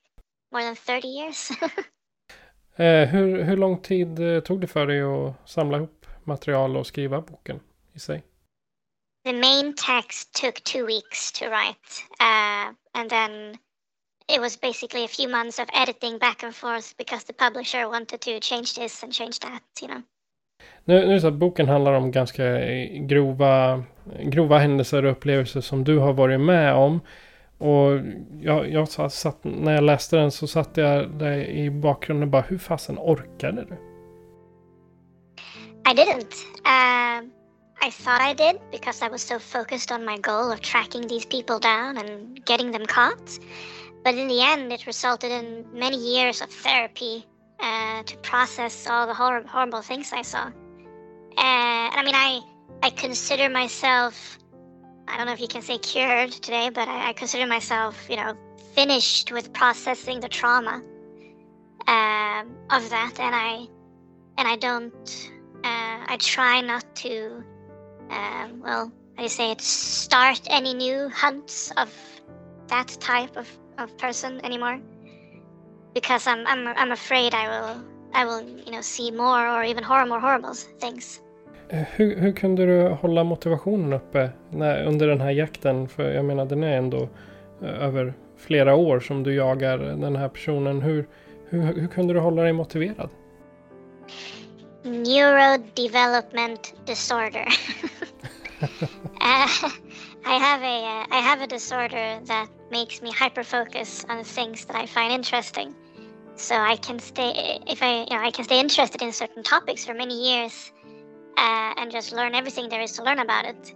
more 0.51 0.63
than 0.63 0.75
30 0.75 1.07
years. 1.07 1.51
eh, 2.75 3.07
hur, 3.07 3.43
hur 3.43 3.57
lång 3.57 3.81
tid 3.81 4.19
eh, 4.19 4.39
tog 4.39 4.61
det 4.61 4.67
för 4.67 4.87
dig 4.87 5.01
att 5.01 5.49
samla 5.49 5.77
ihop 5.77 6.05
material 6.23 6.77
och 6.77 6.87
skriva 6.87 7.21
boken 7.21 7.59
i 7.97 7.99
sig? 7.99 8.23
The 9.25 9.33
main 9.33 9.73
text 9.73 10.33
took 10.41 10.55
two 10.63 10.85
weeks 10.85 11.31
to 11.31 11.45
write, 11.49 11.89
uh, 12.21 12.73
and 12.93 13.09
then 13.09 13.57
it 14.35 14.39
was 14.41 14.59
basically 14.61 15.03
a 15.03 15.07
few 15.07 15.29
months 15.29 15.59
of 15.59 15.67
editing 15.73 16.17
back 16.17 16.43
and 16.43 16.55
forth 16.55 16.97
because 16.97 17.25
the 17.25 17.33
publisher 17.33 17.89
wanted 17.89 18.21
to 18.21 18.39
change 18.39 18.75
this 18.75 19.03
and 19.03 19.13
change 19.13 19.39
that, 19.39 19.63
you 19.81 19.87
know. 19.87 20.01
Nu, 20.85 21.07
nu 21.07 21.21
så 21.21 21.27
att 21.27 21.33
boken 21.33 21.67
handlar 21.67 21.93
om 21.93 22.11
ganska 22.11 22.43
grova, 22.99 23.83
grova 24.21 24.57
händelser 24.57 25.05
och 25.05 25.11
upplevelser 25.11 25.61
som 25.61 25.83
du 25.83 25.97
har 25.97 26.13
varit 26.13 26.39
med 26.39 26.73
om. 26.73 27.01
Och 27.57 27.91
jag, 28.41 28.71
jag 28.71 29.11
satt, 29.11 29.43
när 29.43 29.73
jag 29.73 29.83
läste 29.83 30.15
den 30.15 30.31
så 30.31 30.47
satt 30.47 30.77
jag 30.77 31.09
där 31.09 31.37
i 31.37 31.69
bakgrunden 31.71 32.23
och 32.23 32.31
bara, 32.31 32.41
hur 32.41 32.57
fasen 32.57 32.97
orkade 32.99 33.65
du? 33.65 33.75
I 35.91 35.93
didn't. 35.93 36.33
Uh, 36.65 37.36
I 37.81 37.89
thought 37.89 38.21
I 38.21 38.33
did 38.33 38.59
because 38.71 39.01
I 39.01 39.07
was 39.07 39.21
so 39.21 39.39
focused 39.39 39.91
on 39.91 40.05
my 40.05 40.17
goal 40.17 40.51
of 40.51 40.61
tracking 40.61 41.07
these 41.07 41.25
people 41.25 41.59
down 41.59 41.97
and 41.97 42.43
getting 42.45 42.71
them 42.71 42.85
caught. 42.85 43.39
But 44.03 44.15
in 44.15 44.27
the 44.27 44.41
end, 44.41 44.71
it 44.73 44.85
resulted 44.87 45.31
in 45.31 45.65
many 45.73 45.97
years 45.97 46.41
of 46.41 46.49
therapy 46.49 47.25
uh, 47.59 48.03
to 48.03 48.17
process 48.17 48.87
all 48.87 49.07
the 49.07 49.13
hor- 49.13 49.43
horrible 49.47 49.81
things 49.81 50.11
I 50.13 50.21
saw. 50.21 50.47
Uh, 50.47 50.51
and 51.37 51.95
I 51.95 52.03
mean, 52.03 52.15
I 52.15 52.41
I 52.83 52.89
consider 52.91 53.49
myself 53.49 54.37
I 55.07 55.17
don't 55.17 55.25
know 55.25 55.33
if 55.33 55.39
you 55.39 55.47
can 55.47 55.61
say 55.61 55.77
cured 55.77 56.31
today, 56.31 56.69
but 56.69 56.87
I, 56.87 57.09
I 57.09 57.13
consider 57.13 57.47
myself, 57.47 58.07
you 58.09 58.17
know, 58.17 58.35
finished 58.73 59.31
with 59.31 59.53
processing 59.53 60.19
the 60.19 60.27
trauma 60.27 60.83
um, 61.87 62.57
of 62.69 62.89
that, 62.89 63.13
and 63.19 63.33
I 63.33 63.67
and 64.37 64.47
I 64.47 64.57
don't. 64.57 65.31
Uh, 65.63 66.05
I 66.07 66.17
try 66.19 66.61
not 66.61 66.83
to. 66.97 67.43
Uh, 68.09 68.47
well, 68.63 68.91
how 69.15 69.17
do 69.17 69.23
you 69.23 69.29
say 69.29 69.51
it? 69.51 69.61
Start 69.61 70.41
any 70.49 70.73
new 70.73 71.09
hunts 71.09 71.71
of 71.77 71.89
that 72.67 72.87
type 72.99 73.39
of, 73.39 73.47
of 73.77 73.97
person 73.97 74.41
anymore, 74.45 74.79
because 75.93 76.27
I'm 76.27 76.45
I'm 76.47 76.67
I'm 76.67 76.91
afraid 76.91 77.33
I 77.33 77.47
will 77.47 77.75
I 78.13 78.25
will 78.25 78.41
you 78.65 78.71
know 78.71 78.81
see 78.81 79.11
more 79.11 79.47
or 79.47 79.63
even 79.63 79.83
horror 79.83 80.05
more 80.05 80.19
horrible 80.19 80.53
things. 80.79 81.21
Eh, 81.69 81.83
hur, 81.95 82.15
hur 82.15 82.31
kunde 82.31 82.65
du 82.65 82.89
hålla 82.89 83.23
motivationen 83.23 83.93
uppe 83.93 84.29
när, 84.49 84.85
under 84.85 85.07
den 85.07 85.21
här 85.21 85.31
jakten? 85.31 85.87
För 85.87 86.11
jag 86.11 86.25
menar 86.25 86.45
den 86.45 86.63
är 86.63 86.77
ändå 86.77 87.09
eh, 87.61 87.83
över 87.83 88.13
flera 88.37 88.75
år 88.75 88.99
som 88.99 89.23
du 89.23 89.33
jagar 89.33 89.77
den 89.77 90.15
här 90.15 90.29
personen. 90.29 90.81
Hur, 90.81 91.07
hur, 91.49 91.61
hur 91.61 91.87
kunde 91.87 92.13
du 92.13 92.19
hålla 92.19 92.43
dig 92.43 92.53
motiverad? 92.53 93.09
Neurodevelopment 94.85 96.85
disorder. 96.85 97.45
uh, 99.21 99.69
I 100.25 100.25
have 100.25 100.61
a 100.61 100.65
uh, 100.65 101.05
I 101.11 101.19
have 101.19 101.41
a 101.41 101.47
disorder 101.47 102.19
that 102.25 102.47
makes 102.71 103.01
me 103.01 103.11
hyper 103.11 103.43
focus 103.43 104.05
on 104.09 104.23
things 104.23 104.65
that 104.65 104.75
I 104.75 104.85
find 104.85 105.11
interesting. 105.11 105.75
So 106.35 106.55
I 106.55 106.75
can 106.77 106.99
stay 106.99 107.59
if 107.67 107.81
I 107.81 108.01
you 108.01 108.15
know 108.15 108.21
I 108.21 108.31
can 108.31 108.45
stay 108.45 108.59
interested 108.59 109.01
in 109.01 109.11
certain 109.11 109.43
topics 109.43 109.85
for 109.85 109.93
many 109.93 110.29
years 110.29 110.71
uh, 111.37 111.73
and 111.77 111.91
just 111.91 112.11
learn 112.11 112.35
everything 112.35 112.69
there 112.69 112.81
is 112.81 112.91
to 112.93 113.03
learn 113.03 113.19
about 113.19 113.45
it. 113.45 113.73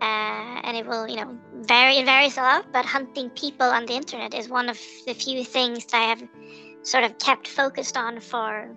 Uh, 0.00 0.60
and 0.62 0.76
it 0.76 0.86
will, 0.86 1.08
you 1.08 1.16
know, 1.16 1.36
vary. 1.62 1.96
It 1.96 2.04
varies 2.04 2.36
a 2.36 2.42
lot, 2.42 2.66
but 2.72 2.84
hunting 2.84 3.30
people 3.30 3.66
on 3.66 3.86
the 3.86 3.94
internet 3.94 4.32
is 4.32 4.48
one 4.48 4.68
of 4.68 4.78
the 5.06 5.14
few 5.14 5.44
things 5.44 5.86
that 5.86 6.00
I 6.00 6.04
have 6.04 6.22
sort 6.82 7.02
of 7.02 7.18
kept 7.18 7.48
focused 7.48 7.96
on 7.96 8.20
for, 8.20 8.76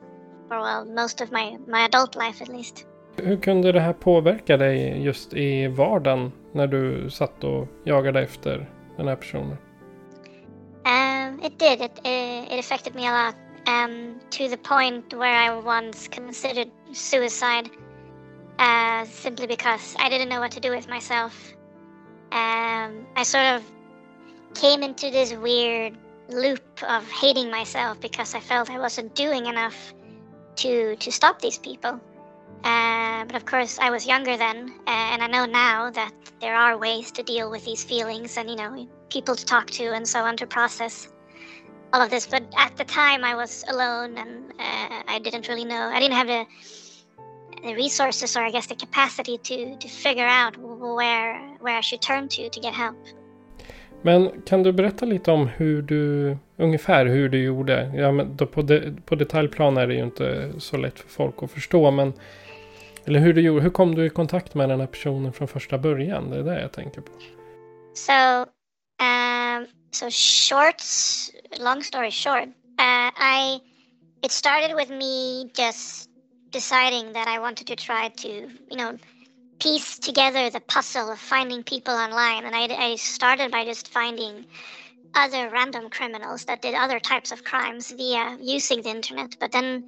for 0.52 0.62
well, 0.62 0.86
most 0.86 1.22
of 1.22 1.32
my 1.32 1.58
my 1.68 1.86
adult 1.86 2.16
life 2.16 2.42
at 2.42 2.50
least. 2.50 2.86
Hur 3.18 3.38
kunde 3.38 3.72
det 3.72 3.80
här 3.80 3.94
påverka 3.94 4.58
dig 4.58 5.04
just 5.04 5.34
i 5.34 5.68
vardagen 5.68 6.32
när 6.54 6.68
du 6.68 7.10
satt 7.10 7.44
och 7.44 7.68
jagade 7.84 8.22
efter 8.22 8.70
den 8.98 9.08
här 9.08 9.16
personen? 9.16 9.58
Um, 10.86 11.40
it 11.44 11.60
did. 11.60 11.82
It, 11.82 12.00
it, 12.04 12.52
it 12.52 12.60
affected 12.60 12.96
me 12.96 13.08
a 13.08 13.26
lot. 13.26 13.36
Um, 13.68 14.20
to 14.30 14.48
the 14.48 14.58
point 14.58 15.14
where 15.14 15.36
I 15.36 15.50
once 15.52 16.08
considered 16.08 16.68
suicide. 16.94 17.70
uh, 18.62 19.06
simply 19.06 19.48
because 19.48 19.96
I 20.00 20.08
didn't 20.10 20.30
know 20.30 20.40
what 20.40 20.52
to 20.52 20.60
do 20.60 20.70
with 20.70 20.88
myself. 20.88 21.54
Um, 22.32 23.08
I 23.16 23.24
sort 23.24 23.46
of 23.56 23.64
came 24.54 24.84
into 24.84 25.10
this 25.10 25.34
weird 25.34 25.98
loop 26.30 26.64
of 26.88 27.10
hating 27.10 27.50
myself 27.50 28.00
because 28.00 28.36
I 28.36 28.40
felt 28.40 28.70
I 28.70 28.80
wasn't 28.80 29.16
doing 29.16 29.48
enough 29.48 29.94
to 30.58 30.96
to 30.96 31.12
stop 31.12 31.42
these 31.42 31.58
people. 31.58 32.00
Uh, 32.64 33.26
but 33.26 33.36
of 33.36 33.46
course, 33.46 33.80
I 33.80 33.90
was 33.90 34.06
younger 34.06 34.38
then, 34.38 34.72
and 34.86 35.24
I 35.24 35.28
know 35.28 35.46
now 35.46 35.90
that 35.92 36.14
there 36.40 36.56
are 36.56 36.78
ways 36.78 37.12
to 37.14 37.24
deal 37.24 37.50
with 37.50 37.66
these 37.66 37.84
feelings, 37.84 38.38
and 38.38 38.50
you 38.50 38.56
know, 38.56 38.88
people 39.10 39.36
to 39.36 39.46
talk 39.46 39.68
to, 39.72 39.94
and 39.94 40.08
so 40.08 40.20
on 40.20 40.38
to 40.38 40.46
process 40.48 41.08
all 41.94 42.02
of 42.02 42.10
this. 42.10 42.28
But 42.28 42.44
at 42.58 42.78
the 42.78 42.84
time, 42.86 43.24
I 43.24 43.36
was 43.36 43.64
alone, 43.68 44.18
and 44.18 44.52
uh, 44.60 45.04
I 45.08 45.20
didn't 45.24 45.48
really 45.48 45.66
know. 45.66 45.90
I 45.90 46.00
didn't 46.00 46.16
have 46.16 46.28
the 46.28 46.46
the 47.64 47.76
resources 47.76 48.36
or 48.36 48.42
I 48.42 48.52
guess 48.52 48.68
the 48.68 48.76
capacity 48.76 49.38
to, 49.38 49.78
to 49.78 49.88
figure 49.88 50.26
out 50.26 50.58
where, 50.58 51.40
where 51.60 51.78
I 51.78 51.82
should 51.82 52.02
turn 52.02 52.28
to 52.30 52.50
to 52.50 52.60
get 52.60 52.74
help. 52.74 52.96
Men 54.02 54.42
kan 54.46 54.64
du 54.64 54.72
berätta 54.72 55.06
lite 55.06 55.32
om 55.32 55.48
hur 55.48 55.82
du, 55.82 56.38
ungefär 56.58 57.06
hur 57.06 57.30
du 57.30 57.44
gjorde? 57.44 57.92
Ja, 57.96 58.12
men 58.12 58.38
då 58.38 58.46
på, 58.46 58.62
de, 58.62 58.98
på 59.06 59.16
detaljplan 59.16 59.78
är 59.78 59.88
det 59.88 59.94
ju 59.94 60.04
inte 60.04 60.52
så 60.58 60.78
lätt 60.78 61.00
för 61.00 61.10
folk 61.10 61.44
att 61.44 61.52
förstå, 61.52 61.92
men 61.92 62.14
eller 63.06 63.20
hur 63.20 63.34
du 63.34 63.42
gjorde, 63.42 63.62
hur 63.62 63.70
kom 63.70 63.96
du 63.96 64.06
i 64.06 64.10
kontakt 64.10 64.54
med 64.54 64.70
den 64.70 64.80
här 64.80 64.88
personen 64.88 65.34
från 65.34 65.48
första 65.48 65.78
början? 65.78 66.30
Det 66.30 66.38
är 66.38 66.44
det 66.44 66.62
jag 66.62 66.72
tänker 66.72 67.02
på. 67.02 67.12
So, 67.94 68.12
um, 69.04 69.68
so 69.92 70.10
short, 70.10 70.82
long 71.60 71.84
story 71.84 72.12
short, 72.12 72.48
uh, 72.80 73.10
I, 73.40 73.60
it 74.24 74.32
started 74.32 74.76
with 74.76 74.92
me 74.92 75.44
just 75.58 76.10
deciding 76.52 77.14
that 77.14 77.28
I 77.28 77.40
wanted 77.40 77.68
to 77.68 77.76
try 77.76 78.10
to, 78.10 78.28
you 78.28 78.78
know, 78.78 78.98
piece 79.62 80.00
together 80.00 80.50
the 80.50 80.60
puzzle 80.60 81.12
of 81.12 81.20
finding 81.20 81.64
people 81.64 81.94
online. 81.94 82.46
And 82.46 82.56
I, 82.56 82.64
I 82.64 82.96
started 82.96 83.52
by 83.52 83.64
just 83.64 83.88
finding 83.90 84.46
other 85.14 85.50
random 85.50 85.90
criminals 85.90 86.46
that 86.46 86.62
did 86.62 86.74
other 86.74 87.00
types 87.00 87.32
of 87.32 87.44
crimes 87.44 87.92
via 87.92 88.38
using 88.42 88.82
the 88.82 88.90
internet. 88.90 89.38
But 89.40 89.52
then 89.52 89.86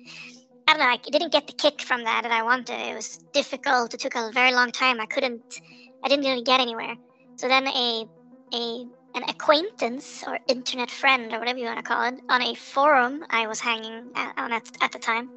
I 0.68 0.74
don't 0.74 0.80
know, 0.80 0.86
I 0.86 0.98
didn't 0.98 1.32
get 1.32 1.48
the 1.48 1.54
kick 1.54 1.82
from 1.82 2.04
that 2.04 2.22
that 2.22 2.32
I 2.32 2.44
wanted. 2.44 2.80
It 2.80 2.96
was 2.96 3.18
difficult. 3.34 3.94
It 3.94 4.00
took 4.00 4.16
a 4.16 4.32
very 4.32 4.54
long 4.54 4.72
time. 4.72 5.02
I 5.02 5.08
couldn't, 5.08 5.60
I 6.04 6.08
didn't 6.08 6.26
really 6.26 6.44
get 6.44 6.62
anywhere. 6.62 6.96
So 7.36 7.48
then 7.48 7.68
a, 7.68 8.06
a, 8.54 8.86
an 9.16 9.24
acquaintance 9.28 10.24
or 10.28 10.40
internet 10.48 10.92
friend 10.92 11.34
or 11.34 11.40
whatever 11.40 11.58
you 11.58 11.66
want 11.66 11.80
to 11.80 11.84
call 11.84 12.04
it 12.06 12.20
on 12.30 12.42
a 12.44 12.54
forum 12.56 13.26
I 13.30 13.48
was 13.48 13.60
hanging 13.60 14.12
at, 14.16 14.34
on 14.38 14.54
at, 14.54 14.70
at 14.82 14.92
the 14.92 15.00
time 15.00 15.30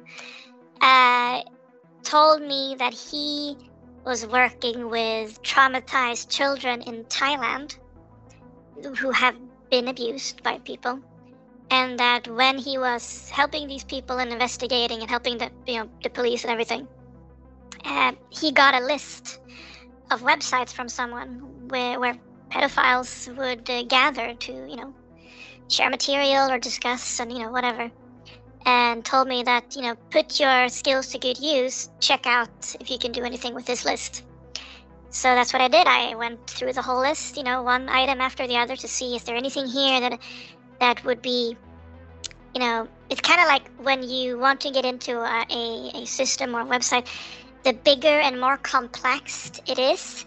uh, 0.81 1.41
told 2.03 2.41
me 2.41 2.75
that 2.79 2.93
he 2.93 3.57
was 4.05 4.25
working 4.27 4.89
with 4.89 5.41
traumatized 5.43 6.29
children 6.29 6.81
in 6.81 7.03
Thailand 7.05 7.77
who 8.99 9.11
have 9.11 9.35
been 9.69 9.87
abused 9.87 10.43
by 10.43 10.59
people. 10.59 10.99
and 11.69 11.99
that 11.99 12.27
when 12.27 12.57
he 12.57 12.77
was 12.77 13.29
helping 13.29 13.67
these 13.67 13.83
people 13.83 14.19
and 14.19 14.31
investigating 14.31 15.01
and 15.01 15.09
helping 15.09 15.37
the 15.37 15.49
you 15.67 15.79
know 15.79 15.89
the 16.03 16.09
police 16.09 16.43
and 16.43 16.51
everything, 16.51 16.87
uh, 17.85 18.11
he 18.29 18.51
got 18.51 18.73
a 18.73 18.85
list 18.85 19.39
of 20.11 20.21
websites 20.21 20.71
from 20.71 20.87
someone 20.87 21.29
where, 21.67 21.99
where 21.99 22.15
pedophiles 22.49 23.11
would 23.37 23.69
uh, 23.69 23.83
gather 23.83 24.33
to 24.35 24.53
you 24.53 24.77
know 24.77 24.93
share 25.69 25.89
material 25.89 26.49
or 26.49 26.59
discuss 26.59 27.19
and 27.19 27.31
you 27.31 27.39
know 27.39 27.51
whatever 27.51 27.91
and 28.67 29.05
told 29.05 29.29
me 29.29 29.43
that 29.43 29.75
you 29.75 29.81
know 29.81 29.95
put 30.11 30.39
your 30.39 30.67
skills 30.67 31.07
to 31.07 31.17
good 31.17 31.39
use 31.39 31.89
check 32.01 32.27
out 32.27 32.75
if 32.81 32.91
you 32.91 32.99
can 32.99 33.13
do 33.13 33.23
anything 33.23 33.55
with 33.55 33.65
this 33.65 33.85
list. 33.85 34.23
So 35.09 35.33
that's 35.33 35.53
what 35.53 35.61
i 35.61 35.69
did. 35.69 35.87
I 35.87 36.13
went 36.15 36.45
through 36.47 36.73
the 36.73 36.81
whole 36.81 36.99
list 36.99 37.37
you 37.37 37.43
know 37.43 37.63
one 37.63 37.87
item 37.89 38.19
after 38.21 38.45
the 38.45 38.57
other 38.57 38.75
to 38.75 38.87
see 38.87 39.15
is 39.15 39.23
there 39.23 39.37
anything 39.37 39.65
here 39.65 39.99
that 40.01 40.19
that 40.81 41.03
would 41.05 41.21
be 41.21 41.55
you 42.53 42.59
know 42.59 42.87
it's 43.09 43.21
kind 43.21 43.39
of 43.39 43.47
like 43.47 43.71
when 43.77 44.03
you 44.03 44.37
want 44.37 44.59
to 44.61 44.69
get 44.69 44.83
into 44.83 45.17
a, 45.17 45.45
a, 45.49 46.01
a 46.01 46.05
system 46.05 46.53
or 46.55 46.65
website 46.65 47.07
the 47.63 47.73
bigger 47.73 48.19
and 48.19 48.39
more 48.39 48.57
complex 48.57 49.49
it 49.65 49.79
is 49.79 50.25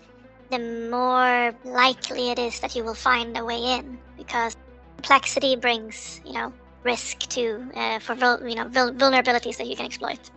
the 0.50 0.58
more 0.90 1.54
likely 1.64 2.30
it 2.30 2.38
is 2.38 2.58
that 2.60 2.74
you 2.74 2.82
will 2.82 2.94
find 2.94 3.36
a 3.36 3.44
way 3.44 3.62
in 3.76 3.98
because 4.16 4.56
complexity 4.96 5.56
brings 5.56 6.20
you 6.24 6.32
know 6.32 6.52
risk 6.84 7.18
to 7.36 7.64
uh, 7.74 7.98
for 7.98 8.14
you 8.46 8.54
know 8.54 8.66
vulnerabilities 8.66 9.56
that 9.58 9.66
you 9.66 9.76
can 9.76 9.86
exploit. 9.86 10.30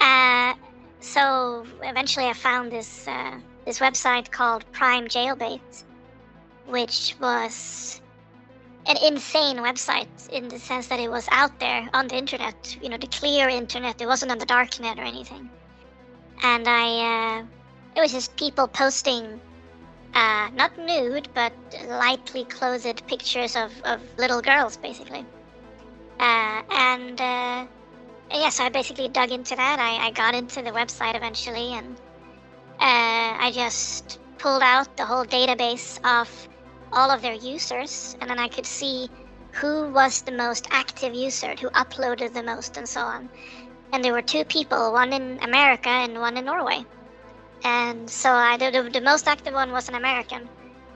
Uh, 0.00 0.54
so 1.00 1.64
eventually 1.82 2.26
i 2.26 2.32
found 2.32 2.72
this 2.72 3.06
uh, 3.06 3.38
this 3.64 3.78
website 3.78 4.30
called 4.30 4.64
prime 4.72 5.06
jailbait 5.06 5.84
which 6.66 7.14
was 7.20 8.00
an 8.86 8.96
insane 9.04 9.58
website 9.58 10.28
in 10.30 10.48
the 10.48 10.58
sense 10.58 10.88
that 10.88 10.98
it 10.98 11.10
was 11.10 11.28
out 11.30 11.58
there 11.60 11.88
on 11.94 12.08
the 12.08 12.16
internet 12.16 12.76
you 12.82 12.88
know 12.88 12.96
the 12.96 13.06
clear 13.06 13.48
internet. 13.48 14.00
It 14.00 14.06
wasn't 14.06 14.32
on 14.32 14.38
the 14.38 14.46
dark 14.46 14.80
net 14.80 14.98
or 14.98 15.02
anything. 15.02 15.48
And 16.42 16.66
i 16.66 16.88
uh, 17.12 17.44
it 17.96 18.00
was 18.00 18.12
just 18.12 18.36
people 18.36 18.66
posting 18.68 19.40
uh, 20.14 20.50
not 20.54 20.76
nude 20.78 21.28
but 21.34 21.52
lightly 21.88 22.44
clothed 22.44 23.06
pictures 23.06 23.54
of, 23.56 23.72
of 23.84 24.00
little 24.18 24.42
girls 24.42 24.76
basically 24.76 25.24
uh, 26.18 26.62
and 26.70 27.20
uh, 27.20 27.66
yeah 28.30 28.48
so 28.48 28.64
i 28.64 28.68
basically 28.68 29.08
dug 29.08 29.30
into 29.30 29.56
that. 29.56 29.78
I, 29.78 30.06
I 30.06 30.10
got 30.10 30.34
into 30.34 30.62
the 30.62 30.70
website 30.70 31.14
eventually 31.14 31.72
and 31.74 31.96
uh, 32.80 33.36
i 33.46 33.50
just 33.54 34.20
pulled 34.38 34.62
out 34.62 34.96
the 34.96 35.04
whole 35.04 35.24
database 35.24 35.98
of 36.04 36.48
all 36.92 37.10
of 37.10 37.22
their 37.22 37.34
users 37.34 38.16
and 38.20 38.30
then 38.30 38.38
i 38.38 38.48
could 38.48 38.66
see 38.66 39.08
who 39.56 39.90
was 39.90 40.20
the 40.22 40.32
most 40.32 40.66
active 40.70 41.14
user 41.14 41.54
who 41.58 41.70
uploaded 41.70 42.34
the 42.34 42.42
most 42.42 42.76
and 42.76 42.86
so 42.86 43.00
on. 43.00 43.30
And 43.92 44.04
there 44.04 44.12
were 44.12 44.22
two 44.22 44.44
people 44.44 44.92
one 44.92 45.12
in 45.14 45.38
america 45.42 45.88
and 45.88 46.20
one 46.20 46.36
in 46.36 46.44
norway. 46.44 46.84
And 47.64 48.08
so 48.08 48.30
I 48.30 48.58
the, 48.58 48.70
the, 48.70 48.90
the 48.90 49.00
most 49.00 49.26
active 49.26 49.54
one 49.54 49.72
was 49.72 49.88
an 49.88 49.94
American, 49.94 50.48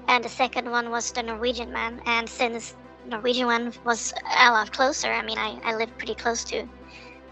and 0.09 0.23
the 0.23 0.29
second 0.29 0.71
one 0.71 0.91
was 0.91 1.11
the 1.13 1.23
Norwegian 1.23 1.73
man. 1.73 2.03
And 2.05 2.29
since 2.29 2.75
Norwegian 3.05 3.47
one 3.47 3.73
was 3.85 4.13
a 4.39 4.51
lot 4.51 4.71
closer, 4.73 5.13
I 5.13 5.23
mean, 5.23 5.39
I, 5.39 5.59
I 5.65 5.75
lived 5.75 5.97
pretty 5.99 6.15
close 6.15 6.45
to 6.47 6.67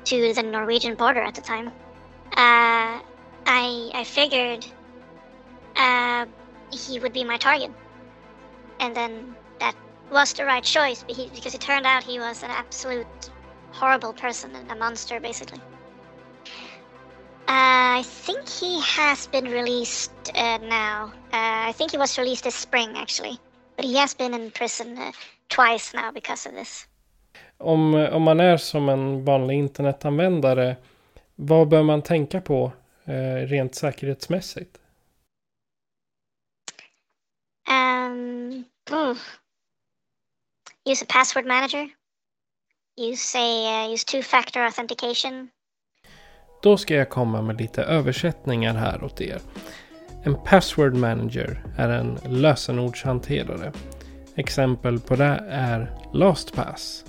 to 0.07 0.33
the 0.35 0.43
Norwegian 0.43 0.95
border 0.97 1.21
at 1.23 1.35
the 1.35 1.43
time. 1.43 1.69
Uh, 2.37 3.01
I 3.47 3.91
I 3.95 4.05
figured 4.05 4.67
uh, 5.77 6.27
he 6.71 6.99
would 6.99 7.13
be 7.13 7.25
my 7.25 7.37
target, 7.39 7.73
and 8.81 8.95
then 8.97 9.37
that 9.61 9.75
was 10.11 10.33
the 10.33 10.45
right 10.45 10.65
choice 10.65 11.05
because 11.05 11.55
it 11.55 11.61
turned 11.61 11.87
out 11.87 12.05
he 12.05 12.19
was 12.19 12.43
an 12.43 12.51
absolute 12.51 13.31
horrible 13.73 14.13
person 14.13 14.55
and 14.55 14.71
a 14.71 14.75
monster, 14.75 15.21
basically. 15.21 15.63
Uh, 17.49 18.01
I 18.01 18.03
think 18.05 18.49
he 18.49 18.81
has 18.81 19.27
been 19.27 19.45
released 19.47 20.13
uh, 20.35 20.59
now. 20.59 21.15
Uh, 21.33 21.69
I 21.69 21.73
think 21.73 21.91
he 21.93 21.99
was 21.99 22.19
released 22.19 22.45
this 22.45 22.55
spring 22.55 22.97
actually. 22.97 23.39
But 23.77 23.85
he 23.87 23.97
has 23.97 24.15
been 24.15 24.35
in 24.35 24.51
prison 24.51 24.99
uh, 24.99 25.13
twice 25.49 25.97
now 25.97 26.13
because 26.13 26.49
of 26.49 26.55
this. 26.55 26.89
Om, 27.59 27.95
om 27.95 28.23
man 28.23 28.41
är 28.41 28.57
som 28.57 28.89
en 28.89 29.25
vanlig 29.25 29.55
internetanvändare, 29.55 30.77
vad 31.35 31.69
bör 31.69 31.83
man 31.83 32.03
tänka 32.03 32.41
på 32.41 32.73
eh, 33.05 33.47
rent 33.47 33.75
säkerhetsmässigt? 33.75 34.79
Um, 37.71 38.65
oof. 38.91 39.39
use 40.89 41.03
a 41.03 41.07
password 41.09 41.47
manager. 41.47 41.89
Use 42.97 43.39
a 43.39 43.87
uh, 43.87 43.93
use 43.93 44.05
two-factor 44.05 44.61
authentication. 44.61 45.49
Då 46.63 46.77
ska 46.77 46.95
jag 46.95 47.11
komma 47.11 47.43
med 47.43 47.61
lite 47.61 47.83
översättningar 47.83 48.75
här 48.75 49.05
åt 49.05 49.21
er. 49.21 49.41
En 50.25 50.45
password 50.45 50.95
manager 50.95 51.65
är 51.77 51.89
en 51.89 52.19
lösenordshanterare. 52.25 53.73
Exempel 54.39 55.01
på 55.01 55.17
det 55.17 55.43
är 55.49 55.91
LastPass. 56.13 57.05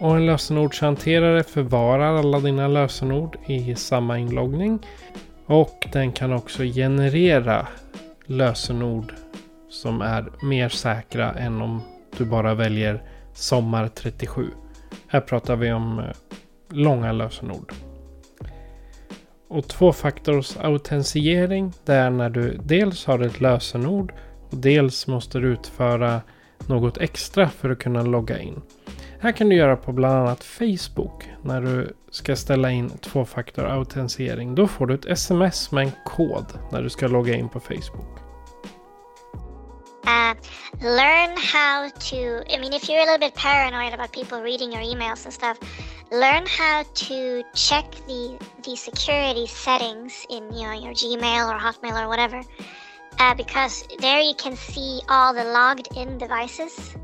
Och 0.00 0.16
en 0.16 0.26
lösenordshanterare 0.26 1.42
förvarar 1.42 2.14
alla 2.14 2.40
dina 2.40 2.68
lösenord 2.68 3.38
i 3.46 3.74
samma 3.74 4.18
inloggning. 4.18 4.86
Och 5.46 5.88
den 5.92 6.12
kan 6.12 6.32
också 6.32 6.62
generera 6.62 7.68
lösenord 8.26 9.14
som 9.70 10.02
är 10.02 10.32
mer 10.42 10.68
säkra 10.68 11.32
än 11.32 11.62
om 11.62 11.82
du 12.18 12.24
bara 12.24 12.54
väljer 12.54 13.02
Sommar 13.32 13.88
37. 13.88 14.46
Här 15.06 15.20
pratar 15.20 15.56
vi 15.56 15.72
om 15.72 15.98
eh, 15.98 16.04
långa 16.68 17.12
lösenord. 17.12 17.72
Och 19.48 19.68
tvåfaktorsautentisering 19.68 21.72
det 21.84 21.94
är 21.94 22.10
när 22.10 22.30
du 22.30 22.58
dels 22.62 23.06
har 23.06 23.18
ett 23.18 23.40
lösenord 23.40 24.12
dels 24.52 25.06
måste 25.06 25.38
du 25.38 25.48
utföra 25.48 26.20
något 26.66 26.98
extra 26.98 27.48
för 27.48 27.70
att 27.70 27.78
kunna 27.78 28.02
logga 28.02 28.38
in. 28.38 28.62
Här 29.20 29.32
kan 29.32 29.48
du 29.48 29.56
göra 29.56 29.76
på 29.76 29.92
bland 29.92 30.14
annat 30.14 30.44
Facebook 30.44 31.30
när 31.42 31.60
du 31.60 31.96
ska 32.10 32.36
ställa 32.36 32.70
in 32.70 32.90
tvåfaktorautentisering. 32.90 34.54
Då 34.54 34.66
får 34.66 34.86
du 34.86 34.94
ett 34.94 35.06
sms 35.06 35.72
med 35.72 35.84
en 35.84 35.92
kod 36.04 36.46
när 36.72 36.82
du 36.82 36.90
ska 36.90 37.08
logga 37.08 37.34
in 37.34 37.48
på 37.48 37.60
Facebook. 37.60 38.18
Uh, 40.06 40.34
learn 40.80 41.36
how 41.36 41.88
to. 42.10 42.42
I 42.54 42.58
mean, 42.58 42.72
if 42.72 42.88
you're 42.88 42.98
a 42.98 43.06
little 43.06 43.18
bit 43.18 43.34
paranoid 43.34 43.94
about 43.94 44.12
people 44.12 44.42
reading 44.42 44.72
your 44.72 44.82
emails 44.82 45.24
and 45.24 45.32
stuff, 45.32 45.58
learn 46.10 46.44
how 46.46 46.82
to 46.82 47.42
check 47.54 47.84
the 48.06 48.38
the 48.64 48.76
security 48.76 49.46
settings 49.46 50.26
in 50.28 50.42
you 50.52 50.66
know 50.66 50.72
your 50.72 50.92
Gmail 50.92 51.46
or 51.52 51.58
Hotmail 51.58 52.04
or 52.04 52.08
whatever, 52.08 52.42
uh, 53.18 53.34
because 53.34 53.86
there 53.98 54.20
you 54.20 54.34
can 54.34 54.56
see 54.56 55.00
all 55.08 55.32
the 55.34 55.44
logged 55.44 55.88
in 55.96 56.18
devices. 56.18 56.94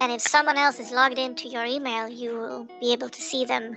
And 0.00 0.12
if 0.12 0.20
someone 0.20 0.56
else 0.56 0.78
is 0.78 0.92
logged 0.92 1.18
into 1.18 1.48
your 1.48 1.64
email, 1.64 2.08
you 2.08 2.38
will 2.38 2.68
be 2.80 2.92
able 2.92 3.08
to 3.08 3.20
see 3.20 3.44
them 3.44 3.76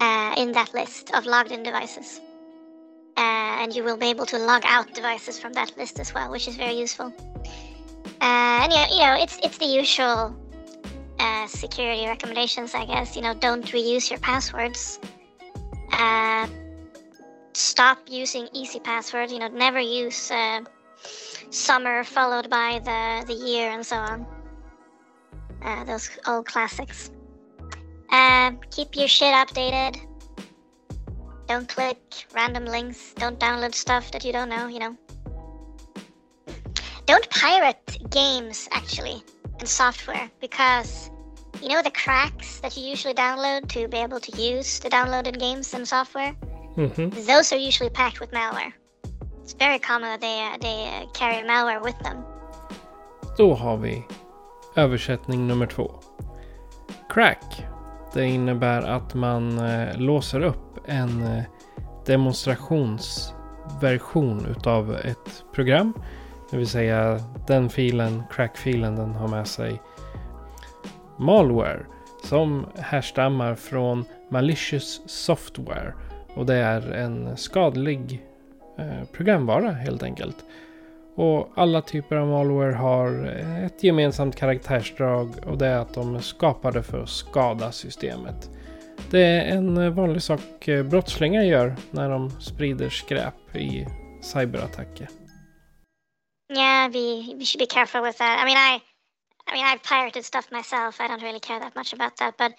uh, 0.00 0.34
in 0.36 0.52
that 0.52 0.72
list 0.72 1.12
of 1.14 1.26
logged 1.26 1.52
in 1.52 1.62
devices. 1.62 2.20
Uh, 3.16 3.60
and 3.60 3.74
you 3.74 3.84
will 3.84 3.96
be 3.96 4.06
able 4.06 4.26
to 4.26 4.38
log 4.38 4.62
out 4.64 4.92
devices 4.94 5.38
from 5.38 5.52
that 5.52 5.76
list 5.76 6.00
as 6.00 6.12
well, 6.14 6.30
which 6.30 6.48
is 6.48 6.56
very 6.56 6.74
useful. 6.74 7.12
Uh, 8.20 8.64
and 8.64 8.72
yeah, 8.72 8.88
you 8.90 9.00
know, 9.00 9.16
it's 9.22 9.38
it's 9.42 9.58
the 9.58 9.66
usual 9.66 10.34
uh, 11.18 11.46
security 11.46 12.06
recommendations, 12.06 12.74
I 12.74 12.86
guess. 12.86 13.14
You 13.14 13.22
know, 13.22 13.34
don't 13.34 13.64
reuse 13.66 14.10
your 14.10 14.18
passwords. 14.20 14.98
Stop 17.54 17.98
using 18.08 18.48
easy 18.52 18.80
passwords. 18.80 19.32
You 19.32 19.38
know, 19.38 19.48
never 19.48 19.78
use 19.78 20.30
uh, 20.30 20.60
summer 21.50 22.02
followed 22.02 22.50
by 22.50 22.80
the 22.84 23.24
the 23.26 23.34
year 23.34 23.70
and 23.70 23.86
so 23.86 23.96
on. 23.96 24.26
Uh, 25.62 25.84
those 25.84 26.10
old 26.26 26.46
classics. 26.46 27.10
Uh, 28.10 28.52
keep 28.70 28.96
your 28.96 29.08
shit 29.08 29.32
updated. 29.32 29.96
Don't 31.46 31.68
click 31.68 32.26
random 32.34 32.66
links. 32.66 33.14
Don't 33.16 33.38
download 33.38 33.74
stuff 33.74 34.10
that 34.10 34.24
you 34.24 34.32
don't 34.32 34.48
know, 34.48 34.66
you 34.66 34.80
know. 34.80 34.96
Don't 37.06 37.28
pirate 37.30 37.98
games, 38.10 38.68
actually, 38.72 39.22
and 39.60 39.68
software, 39.68 40.30
because 40.40 41.10
you 41.62 41.68
know 41.68 41.82
the 41.82 41.90
cracks 41.90 42.60
that 42.60 42.76
you 42.76 42.84
usually 42.84 43.14
download 43.14 43.68
to 43.68 43.86
be 43.88 43.98
able 43.98 44.20
to 44.20 44.42
use 44.42 44.80
the 44.80 44.90
downloaded 44.90 45.38
games 45.38 45.72
and 45.74 45.86
software? 45.86 46.34
Mhm. 46.76 47.10
Those 47.10 47.54
are 47.54 47.58
usually 47.68 47.90
packed 47.90 48.20
with 48.20 48.32
malware. 48.32 48.72
It's 49.44 49.54
very 49.58 49.78
common 49.78 50.10
that 50.10 50.20
they, 50.20 50.42
uh, 50.42 50.58
they 50.60 50.88
uh, 50.88 51.06
carry 51.12 51.42
malware 51.48 51.80
with 51.84 51.98
them. 52.02 52.16
Då 53.36 53.54
har 53.54 53.76
vi 53.76 54.04
översättning 54.76 55.46
nummer 55.46 55.66
två. 55.66 55.90
Crack. 57.08 57.66
Det 58.14 58.24
innebär 58.26 58.82
att 58.82 59.14
man 59.14 59.58
eh, 59.58 59.96
låser 59.98 60.40
upp 60.40 60.78
en 60.86 61.22
eh, 61.22 61.42
demonstrationsversion 62.06 64.46
utav 64.46 64.94
ett 64.94 65.44
program. 65.52 65.92
Det 66.50 66.56
vill 66.56 66.68
säga 66.68 67.20
den 67.46 67.70
filen, 67.70 68.22
crack-filen, 68.30 68.96
den 68.96 69.14
har 69.14 69.28
med 69.28 69.48
sig 69.48 69.82
malware 71.18 71.86
som 72.24 72.66
härstammar 72.78 73.54
från 73.54 74.04
malicious 74.30 75.00
software. 75.06 75.94
Och 76.34 76.46
det 76.46 76.54
är 76.54 76.92
en 76.92 77.36
skadlig 77.36 78.22
eh, 78.78 79.04
programvara 79.12 79.70
helt 79.70 80.02
enkelt. 80.02 80.36
Och 81.16 81.52
alla 81.54 81.82
typer 81.82 82.16
av 82.16 82.28
malware 82.28 82.72
har 82.72 83.26
eh, 83.26 83.64
ett 83.64 83.84
gemensamt 83.84 84.36
karaktärsdrag 84.36 85.28
och 85.46 85.58
det 85.58 85.66
är 85.66 85.78
att 85.78 85.94
de 85.94 86.14
är 86.14 86.20
skapade 86.20 86.82
för 86.82 87.02
att 87.02 87.08
skada 87.08 87.72
systemet. 87.72 88.50
Det 89.10 89.22
är 89.22 89.56
en 89.56 89.76
eh, 89.76 89.90
vanlig 89.90 90.22
sak 90.22 90.68
brottslingar 90.90 91.42
gör 91.42 91.76
när 91.90 92.10
de 92.10 92.30
sprider 92.30 92.88
skräp 92.88 93.56
i 93.56 93.86
cyberattacker. 94.22 95.08
Yeah, 96.50 96.88
be 96.88 97.34
we 97.38 97.44
should 97.44 97.58
be 97.58 97.66
careful 97.66 98.02
with 98.02 98.18
that. 98.18 98.38
I 98.40 98.44
mean, 98.44 98.56
I, 98.56 98.80
I 99.46 99.54
mean, 99.54 99.64
I've 99.64 99.82
pirated 99.82 100.24
stuff 100.24 100.50
myself. 100.50 101.00
I 101.00 101.08
don't 101.08 101.22
really 101.22 101.40
care 101.40 101.58
that 101.58 101.74
much 101.74 101.94
about 101.94 102.16
that, 102.16 102.36
but 102.36 102.52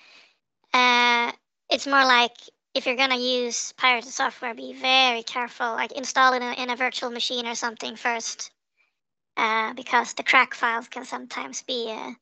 uh, 0.74 1.32
it's 1.70 1.88
more 1.88 2.04
like 2.04 2.34
if 2.76 2.86
you're 2.86 2.98
gonna 2.98 3.18
use 3.18 3.74
pirated 3.78 4.12
software, 4.12 4.54
be 4.54 4.74
very 4.74 5.24
careful. 5.24 5.76
Like 5.76 5.94
install 5.94 6.34
it 6.34 6.42
in 6.42 6.44
a, 6.44 6.64
in 6.64 6.70
a 6.70 6.76
virtual 6.76 7.12
machine 7.12 7.48
or 7.48 7.56
something 7.56 7.96
first, 7.96 8.52
uh, 9.38 9.74
because 9.74 10.14
the 10.14 10.24
crack 10.24 10.54
files 10.54 10.88
can 10.90 11.06
sometimes 11.06 11.64
be, 11.64 11.88
uh, 11.90 12.14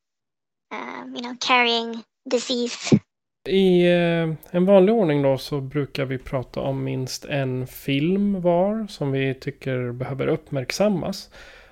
um, 0.75 1.15
you 1.15 1.21
know, 1.21 1.35
carrying 1.39 2.03
disease. 2.29 2.99
I 3.49 3.85
eh, 3.85 4.33
en 4.51 4.65
vanlig 4.65 4.95
ordning 4.95 5.21
då 5.21 5.37
så 5.37 5.61
brukar 5.61 6.05
vi 6.05 6.17
prata 6.17 6.59
om 6.59 6.83
minst 6.83 7.25
en 7.25 7.67
film 7.67 8.41
var 8.41 8.87
som 8.87 9.11
vi 9.11 9.33
tycker 9.33 9.91
behöver 9.91 10.27
uppmärksammas. 10.27 11.29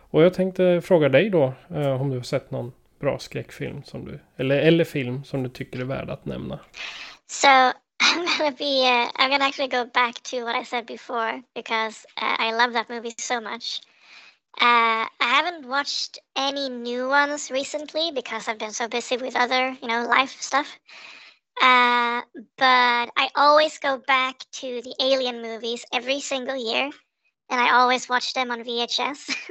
Och 0.10 0.24
jag 0.24 0.34
tänkte 0.34 0.82
fråga 0.82 1.10
dig 1.10 1.30
då 1.30 1.54
eh, 1.70 2.02
om 2.02 2.10
du 2.10 2.16
har 2.16 2.24
sett 2.24 2.52
någon 2.52 2.72
bra 3.00 3.20
skräckfilm 3.20 3.84
som 3.84 4.06
du, 4.06 4.20
eller, 4.38 4.60
eller 4.60 4.84
film 4.84 5.24
som 5.24 5.44
du 5.44 5.50
tycker 5.50 5.80
är 5.80 5.84
värd 5.84 6.10
att 6.10 6.26
nämna. 6.26 6.60
So 7.28 7.48
I'm 8.12 8.26
gonna 8.26 8.52
be, 8.52 8.86
uh, 8.86 9.10
I'm 9.16 9.30
gonna 9.32 9.46
actually 9.46 9.70
go 9.70 9.86
back 9.86 10.16
to 10.24 10.44
what 10.44 10.56
I 10.56 10.64
said 10.64 10.86
before 10.86 11.42
because 11.56 12.06
uh, 12.18 12.36
I 12.40 12.54
love 12.54 12.74
that 12.74 12.90
movie 12.90 13.14
so 13.18 13.40
much. 13.42 13.82
Uh, 14.60 15.08
I 15.08 15.10
haven't 15.20 15.68
watched 15.68 16.20
any 16.36 16.70
new 16.70 17.08
ones 17.08 17.50
recently 17.52 18.12
because 18.12 18.48
I've 18.48 18.58
been 18.60 18.72
so 18.74 18.88
busy 18.88 19.18
with 19.18 19.36
other, 19.36 19.78
you 19.82 19.88
know, 19.88 20.06
life 20.08 20.42
stuff. 20.42 20.80
Uh, 21.62 22.22
but 22.58 23.10
I 23.18 23.30
always 23.36 23.80
go 23.80 23.98
back 23.98 24.40
to 24.54 24.82
the 24.82 24.96
Alien 25.00 25.42
movies 25.42 25.86
every 25.94 26.20
single 26.22 26.58
year, 26.58 26.92
and 27.50 27.62
I 27.62 27.72
always 27.74 28.10
watch 28.10 28.34
them 28.34 28.52
on 28.52 28.64
VHS. 28.64 29.30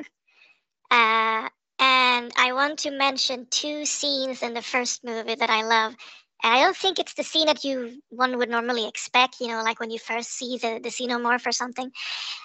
uh, 0.91 1.49
and 1.81 2.33
I 2.37 2.53
want 2.53 2.81
to 2.81 2.91
mention 2.91 3.47
two 3.51 3.87
scenes 3.87 4.43
in 4.43 4.55
the 4.55 4.63
first 4.63 5.05
movie 5.05 5.37
that 5.37 5.51
I 5.51 5.63
love. 5.63 5.97
I 6.43 6.61
don't 6.63 6.77
think 6.77 6.99
it's 6.99 7.15
the 7.15 7.25
scene 7.25 7.47
that 7.47 7.65
you 7.65 8.03
one 8.11 8.37
would 8.39 8.49
normally 8.51 8.87
expect, 8.89 9.41
you 9.41 9.49
know, 9.49 9.63
like 9.63 9.81
when 9.81 9.91
you 9.91 9.99
first 9.99 10.31
see 10.31 10.59
the 10.59 10.81
the 10.83 10.91
xenomorph 10.91 11.47
or 11.47 11.53
something. 11.53 11.91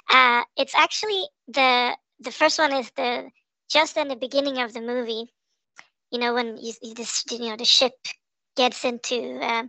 Uh, 0.10 0.44
it's 0.58 0.76
actually 0.76 1.24
the 1.48 1.96
the 2.20 2.32
first 2.32 2.60
one 2.60 2.74
is 2.74 2.92
the 2.96 3.30
just 3.70 3.98
in 3.98 4.08
the 4.08 4.16
beginning 4.16 4.60
of 4.60 4.74
the 4.74 4.82
movie. 4.82 5.26
You 6.12 6.20
know, 6.20 6.34
when 6.34 6.58
you, 6.58 6.74
this 6.96 7.24
you 7.32 7.50
know 7.50 7.58
the 7.58 7.66
ship 7.66 7.94
gets 8.56 8.84
into 8.86 9.40
uh, 9.42 9.64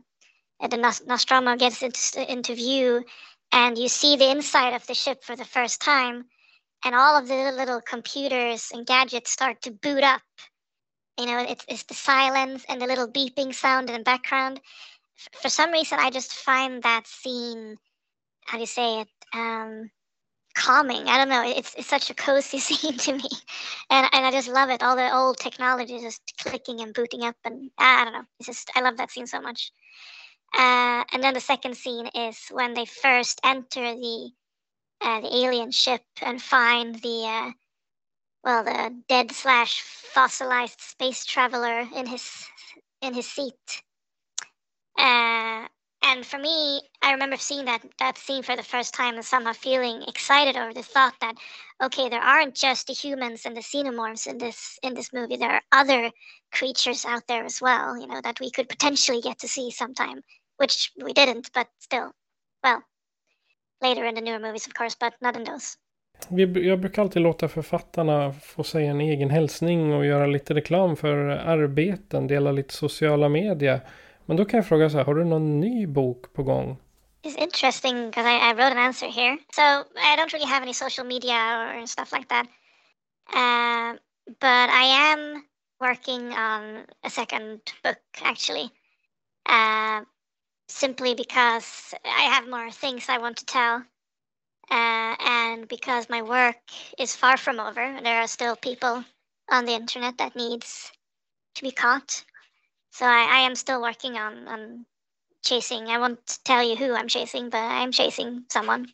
the 0.69 0.77
Nostromo 1.07 1.57
gets 1.57 1.83
into, 1.83 2.33
into 2.33 2.55
view, 2.55 3.05
and 3.53 3.79
you 3.79 3.89
see 3.89 4.17
the 4.17 4.31
inside 4.31 4.75
of 4.75 4.87
the 4.87 4.95
ship 4.95 5.25
for 5.25 5.37
the 5.37 5.45
first 5.45 5.81
time, 5.81 6.27
and 6.85 6.95
all 6.95 7.17
of 7.19 7.29
the 7.29 7.53
little 7.53 7.81
computers 7.81 8.71
and 8.73 8.87
gadgets 8.87 9.31
start 9.31 9.63
to 9.63 9.71
boot 9.71 10.03
up. 10.05 10.23
You 11.19 11.27
know, 11.27 11.39
it's, 11.39 11.65
it's 11.69 11.85
the 11.85 11.95
silence 11.95 12.65
and 12.69 12.81
the 12.81 12.87
little 12.87 13.09
beeping 13.09 13.55
sound 13.55 13.89
in 13.91 13.97
the 13.97 14.03
background. 14.03 14.61
For 15.41 15.49
some 15.49 15.73
reason, 15.73 15.99
I 16.01 16.11
just 16.11 16.33
find 16.33 16.83
that 16.83 17.07
scene, 17.07 17.79
how 18.47 18.59
do 18.59 18.63
you 18.63 18.67
say 18.67 19.01
it, 19.03 19.09
um, 19.33 19.91
calming. 20.55 21.09
I 21.09 21.19
don't 21.19 21.29
know. 21.29 21.43
It's, 21.45 21.75
it's 21.75 21.87
such 21.89 22.11
a 22.11 22.15
cozy 22.15 22.59
scene 22.61 22.99
to 22.99 23.13
me, 23.13 23.29
and 23.91 24.09
and 24.13 24.27
I 24.27 24.31
just 24.31 24.49
love 24.49 24.71
it. 24.71 24.83
All 24.83 24.97
the 24.97 25.15
old 25.15 25.39
technology 25.39 26.01
just 26.01 26.23
clicking 26.39 26.81
and 26.81 26.95
booting 26.95 27.25
up, 27.25 27.37
and 27.45 27.71
I 27.79 28.05
don't 28.05 28.15
know. 28.15 28.25
It's 28.39 28.47
just 28.47 28.71
I 28.75 28.81
love 28.81 28.97
that 28.97 29.11
scene 29.11 29.27
so 29.27 29.41
much. 29.41 29.73
Uh, 30.57 31.05
and 31.13 31.23
then 31.23 31.35
the 31.35 31.41
second 31.41 31.77
scene 31.77 32.09
is 32.15 32.49
when 32.51 32.75
they 32.75 32.87
first 32.87 33.41
enter 33.45 33.95
the 33.95 34.31
uh, 35.01 35.21
the 35.21 35.35
alien 35.37 35.71
ship 35.71 36.03
and 36.23 36.41
find 36.43 36.97
the 36.97 37.25
uh, 37.27 37.51
well 38.47 38.65
the 38.65 39.03
dead 39.09 39.33
slash 39.33 39.83
fossilized 39.83 40.81
space 40.81 41.27
traveler 41.27 41.81
in 41.97 42.07
his 42.07 42.47
in 43.03 43.15
his 43.15 43.29
seat. 43.29 43.83
Uh, 44.99 45.69
and 46.05 46.25
for 46.25 46.39
me, 46.39 46.83
I 47.03 47.13
remember 47.13 47.37
seeing 47.39 47.67
that 47.67 47.83
that 47.99 48.19
scene 48.19 48.45
for 48.45 48.57
the 48.57 48.63
first 48.63 48.95
time 48.95 49.17
and 49.17 49.25
somehow 49.25 49.53
feeling 49.55 50.05
excited 50.09 50.57
over 50.57 50.75
the 50.75 50.85
thought 50.85 51.15
that 51.21 51.37
okay, 51.83 52.09
there 52.09 52.23
aren't 52.23 52.55
just 52.55 52.89
the 52.89 52.95
humans 52.95 53.47
and 53.47 53.57
the 53.57 53.63
xenomorphs 53.63 54.29
in 54.29 54.39
this 54.39 54.79
in 54.85 54.95
this 54.95 55.13
movie. 55.13 55.37
There 55.37 55.53
are 55.53 55.63
other 55.73 56.13
creatures 56.53 57.05
out 57.07 57.27
there 57.29 57.45
as 57.45 57.61
well, 57.63 57.99
you 58.01 58.09
know, 58.09 58.23
that 58.23 58.41
we 58.41 58.51
could 58.53 58.69
potentially 58.71 59.23
get 59.23 59.41
to 59.41 59.49
see 59.49 59.71
sometime, 59.73 60.23
which 60.59 60.93
we 61.05 61.13
didn't, 61.13 61.51
but 61.55 61.69
still, 61.81 62.13
well, 62.65 62.85
later 63.83 64.07
in 64.07 64.15
the 64.17 64.23
newer 64.23 64.41
movies 64.41 64.67
of 64.69 64.75
course, 64.75 64.97
but 64.99 65.15
not 65.21 65.37
in 65.37 65.45
those. 65.45 65.77
Jag 66.29 66.81
brukar 66.81 67.03
alltid 67.03 67.23
låta 67.23 67.49
författarna 67.49 68.33
få 68.33 68.65
säga 68.65 68.91
en 68.91 69.01
egen 69.01 69.31
hälsning 69.31 69.95
och 69.95 70.07
göra 70.07 70.27
lite 70.27 70.55
reklam 70.55 70.97
för 70.97 71.17
arbeten, 71.29 72.27
dela 72.27 72.53
lite 72.53 72.75
sociala 72.75 73.29
medier. 73.29 73.81
Men 74.27 74.37
då 74.37 74.45
kan 74.45 74.59
jag 74.59 74.67
fråga 74.67 74.91
så 74.91 74.97
här, 74.97 75.05
har 75.05 75.15
du 75.15 75.25
någon 75.25 75.61
ny 75.61 75.87
bok 75.87 76.33
på 76.33 76.43
gång? 76.43 76.77
It's 77.23 77.39
interesting 77.39 78.07
because 78.07 78.25
I, 78.25 78.51
I 78.51 78.55
wrote 78.55 78.73
an 78.73 78.79
answer 78.79 79.09
here. 79.09 79.37
So 79.53 79.63
I 79.63 80.17
don't 80.17 80.33
really 80.33 80.47
have 80.47 80.63
any 80.63 80.75
social 80.75 81.07
media 81.07 81.35
or 81.35 81.87
stuff 81.87 82.13
like 82.13 82.29
that. 82.29 82.47
Uh, 83.35 83.99
but 84.41 84.71
I 84.71 85.13
am 85.13 85.43
working 85.81 86.33
on 86.33 86.87
a 87.03 87.11
second 87.11 87.61
book 87.83 87.99
actually. 88.23 88.71
Uh, 89.49 90.03
simply 90.69 91.15
because 91.15 91.95
I 92.05 92.23
have 92.35 92.49
more 92.49 92.71
things 92.71 93.09
I 93.09 93.19
want 93.19 93.37
to 93.39 93.45
tell. 93.45 93.83
Uh, 94.71 95.15
and 95.21 95.69
because 95.69 96.09
my 96.09 96.23
work 96.23 96.57
is 96.99 97.15
far 97.15 97.37
from 97.37 97.61
over, 97.61 98.01
there 98.03 98.21
are 98.21 98.27
still 98.27 98.57
people 98.57 99.05
on 99.51 99.65
the 99.65 99.73
internet 99.73 100.19
that 100.19 100.35
needs 100.35 100.91
to 101.55 101.63
be 101.63 101.71
caught. 101.71 102.25
So 102.91 103.07
I, 103.07 103.29
I 103.31 103.39
am 103.41 103.55
still 103.55 103.81
working 103.81 104.17
on, 104.17 104.49
on 104.49 104.87
chasing. 105.43 105.87
I 105.87 105.99
won't 105.99 106.39
tell 106.45 106.63
you 106.63 106.77
who 106.77 106.95
I'm 106.95 107.09
chasing, 107.09 107.51
but 107.51 107.59
I'm 107.59 107.93
chasing 107.93 108.45
someone, 108.51 108.87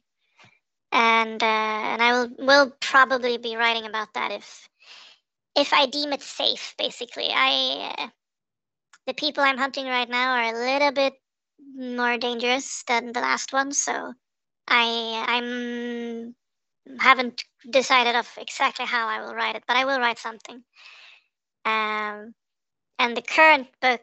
and 0.92 1.42
uh, 1.42 1.46
and 1.46 2.02
I 2.02 2.12
will 2.12 2.30
will 2.38 2.70
probably 2.80 3.38
be 3.38 3.56
writing 3.56 3.86
about 3.86 4.12
that 4.14 4.30
if 4.32 4.68
if 5.56 5.72
I 5.72 5.86
deem 5.86 6.12
it 6.12 6.22
safe. 6.22 6.74
Basically, 6.78 7.28
I 7.30 7.94
uh, 7.98 8.08
the 9.06 9.14
people 9.14 9.42
I'm 9.42 9.58
hunting 9.58 9.86
right 9.86 10.08
now 10.08 10.34
are 10.36 10.54
a 10.54 10.58
little 10.58 10.92
bit 10.92 11.14
more 11.74 12.18
dangerous 12.18 12.84
than 12.86 13.12
the 13.12 13.20
last 13.20 13.52
one, 13.52 13.72
so 13.72 14.14
I 14.68 15.24
I'm 15.28 16.34
haven't 17.00 17.44
decided 17.68 18.16
of 18.16 18.28
exactly 18.38 18.86
how 18.86 19.08
I 19.08 19.20
will 19.20 19.34
write 19.34 19.56
it, 19.56 19.64
but 19.66 19.76
I 19.76 19.84
will 19.84 20.00
write 20.00 20.18
something. 20.18 20.62
Um, 21.64 22.34
and 22.98 23.16
the 23.16 23.22
current 23.22 23.68
book 23.80 24.02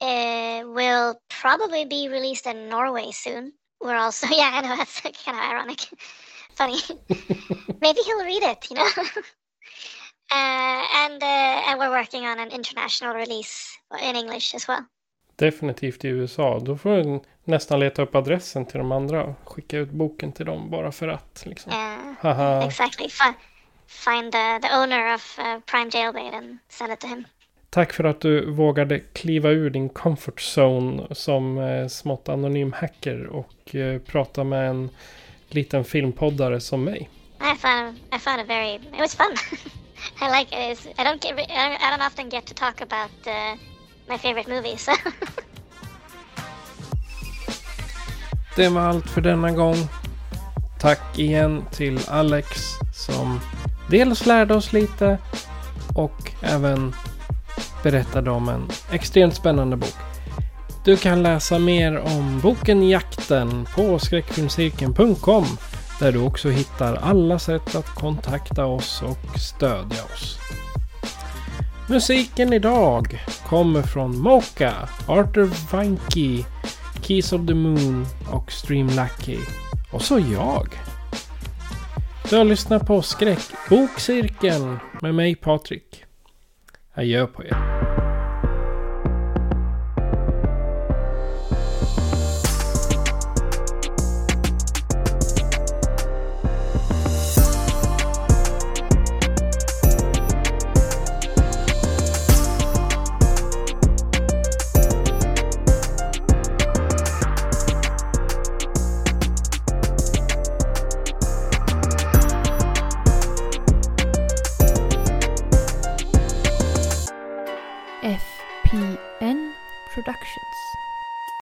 uh, 0.00 0.62
will 0.66 1.20
probably 1.28 1.84
be 1.84 2.08
released 2.08 2.46
in 2.46 2.68
Norway 2.68 3.10
soon. 3.12 3.52
We're 3.80 3.96
also, 3.96 4.26
yeah, 4.30 4.50
I 4.54 4.60
know 4.60 4.76
that's 4.76 5.00
kind 5.24 5.36
of 5.38 5.44
ironic, 5.44 5.80
funny. 6.54 6.78
Maybe 7.80 8.00
he'll 8.00 8.24
read 8.24 8.42
it, 8.42 8.70
you 8.70 8.76
know. 8.76 8.88
uh, 10.30 10.86
and 10.94 11.22
uh, 11.22 11.62
and 11.66 11.78
we're 11.78 11.90
working 11.90 12.24
on 12.24 12.38
an 12.38 12.50
international 12.50 13.14
release 13.14 13.76
in 14.00 14.16
English 14.16 14.54
as 14.54 14.68
well. 14.68 14.86
Definitivt 15.36 16.04
i 16.04 16.08
USA. 16.08 16.58
Då 16.58 16.76
får 16.76 16.90
du 16.90 17.20
nästan 17.44 17.80
leta 17.80 18.02
upp 18.02 18.14
adressen 18.14 18.66
till 18.66 18.78
de 18.78 18.92
andra 18.92 19.24
och 19.24 19.34
skicka 19.44 19.78
ut 19.78 19.90
boken 19.90 20.32
till 20.32 20.46
dem 20.46 20.70
bara 20.70 20.92
för 20.92 21.08
att. 21.08 21.42
Liksom. 21.46 21.72
Yeah, 21.72 22.66
exactly. 22.66 23.06
F 23.06 23.34
find 23.92 24.32
the, 24.32 24.58
the 24.62 24.74
owner 24.74 25.14
of 25.14 25.38
uh, 25.38 25.58
Prime 25.66 25.90
Jailbait 25.90 26.34
and 26.34 26.58
send 26.68 26.92
it 26.92 27.00
to 27.00 27.06
him. 27.06 27.26
Tack 27.70 27.92
för 27.92 28.04
att 28.04 28.20
du 28.20 28.50
vågade 28.50 29.00
kliva 29.00 29.50
ur 29.50 29.70
din 29.70 29.88
comfort 29.88 30.40
zone 30.40 31.14
som 31.14 31.58
eh, 31.58 31.88
smått 31.88 32.28
anonym 32.28 32.72
hacker 32.72 33.26
och 33.26 33.74
eh, 33.74 33.98
prata 33.98 34.44
med 34.44 34.70
en 34.70 34.90
liten 35.48 35.84
filmpoddare 35.84 36.60
som 36.60 36.84
mig. 36.84 37.10
I 37.40 37.56
found, 37.56 37.98
I 38.12 38.18
found 38.18 38.40
it 38.40 38.48
very, 38.48 38.74
it 38.74 38.98
was 38.98 39.14
fun. 39.14 39.36
I 40.20 40.38
like 40.38 40.72
it. 40.72 40.86
I 40.98 41.04
don't, 41.04 41.22
get, 41.22 41.50
I 41.50 41.90
don't 41.90 42.06
often 42.06 42.28
get 42.28 42.46
to 42.46 42.54
talk 42.54 42.80
about 42.80 43.26
uh, 43.26 43.71
my 44.12 44.18
favorite 44.18 44.54
movies. 44.54 44.88
Det 48.56 48.68
var 48.68 48.80
allt 48.80 49.10
för 49.10 49.20
denna 49.20 49.50
gång. 49.50 49.76
Tack 50.80 51.18
igen 51.18 51.64
till 51.70 52.00
Alex 52.08 52.48
som 52.94 53.40
dels 53.90 54.26
lärde 54.26 54.54
oss 54.54 54.72
lite 54.72 55.18
och 55.94 56.32
även 56.40 56.94
berättade 57.82 58.30
om 58.30 58.48
en 58.48 58.70
extremt 58.90 59.34
spännande 59.34 59.76
bok. 59.76 59.96
Du 60.84 60.96
kan 60.96 61.22
läsa 61.22 61.58
mer 61.58 61.98
om 61.98 62.40
boken 62.40 62.88
Jakten 62.88 63.66
på 63.74 63.98
skräckfilmscirkeln.com 63.98 65.46
där 66.00 66.12
du 66.12 66.18
också 66.18 66.48
hittar 66.48 66.94
alla 66.94 67.38
sätt 67.38 67.74
att 67.74 67.88
kontakta 67.88 68.66
oss 68.66 69.02
och 69.02 69.40
stödja 69.40 70.04
oss. 70.14 70.38
Musiken 71.92 72.52
idag 72.52 73.20
kommer 73.46 73.82
från 73.82 74.18
Mocha, 74.18 74.88
Arthur 75.08 75.72
Vanke, 75.72 76.44
Keys 77.02 77.32
of 77.32 77.46
the 77.46 77.54
Moon 77.54 78.06
och 78.30 78.52
Stream 78.52 78.86
Lucky. 78.86 79.38
Och 79.92 80.02
så 80.02 80.18
jag. 80.18 80.68
Du 82.30 82.36
har 82.36 82.44
lyssnat 82.44 82.86
på 82.86 83.02
Skräckbokcirkeln 83.02 84.78
med 85.02 85.14
mig 85.14 85.34
Patrik. 85.34 86.04
Adjö 86.94 87.26
på 87.26 87.44
er. 87.44 87.81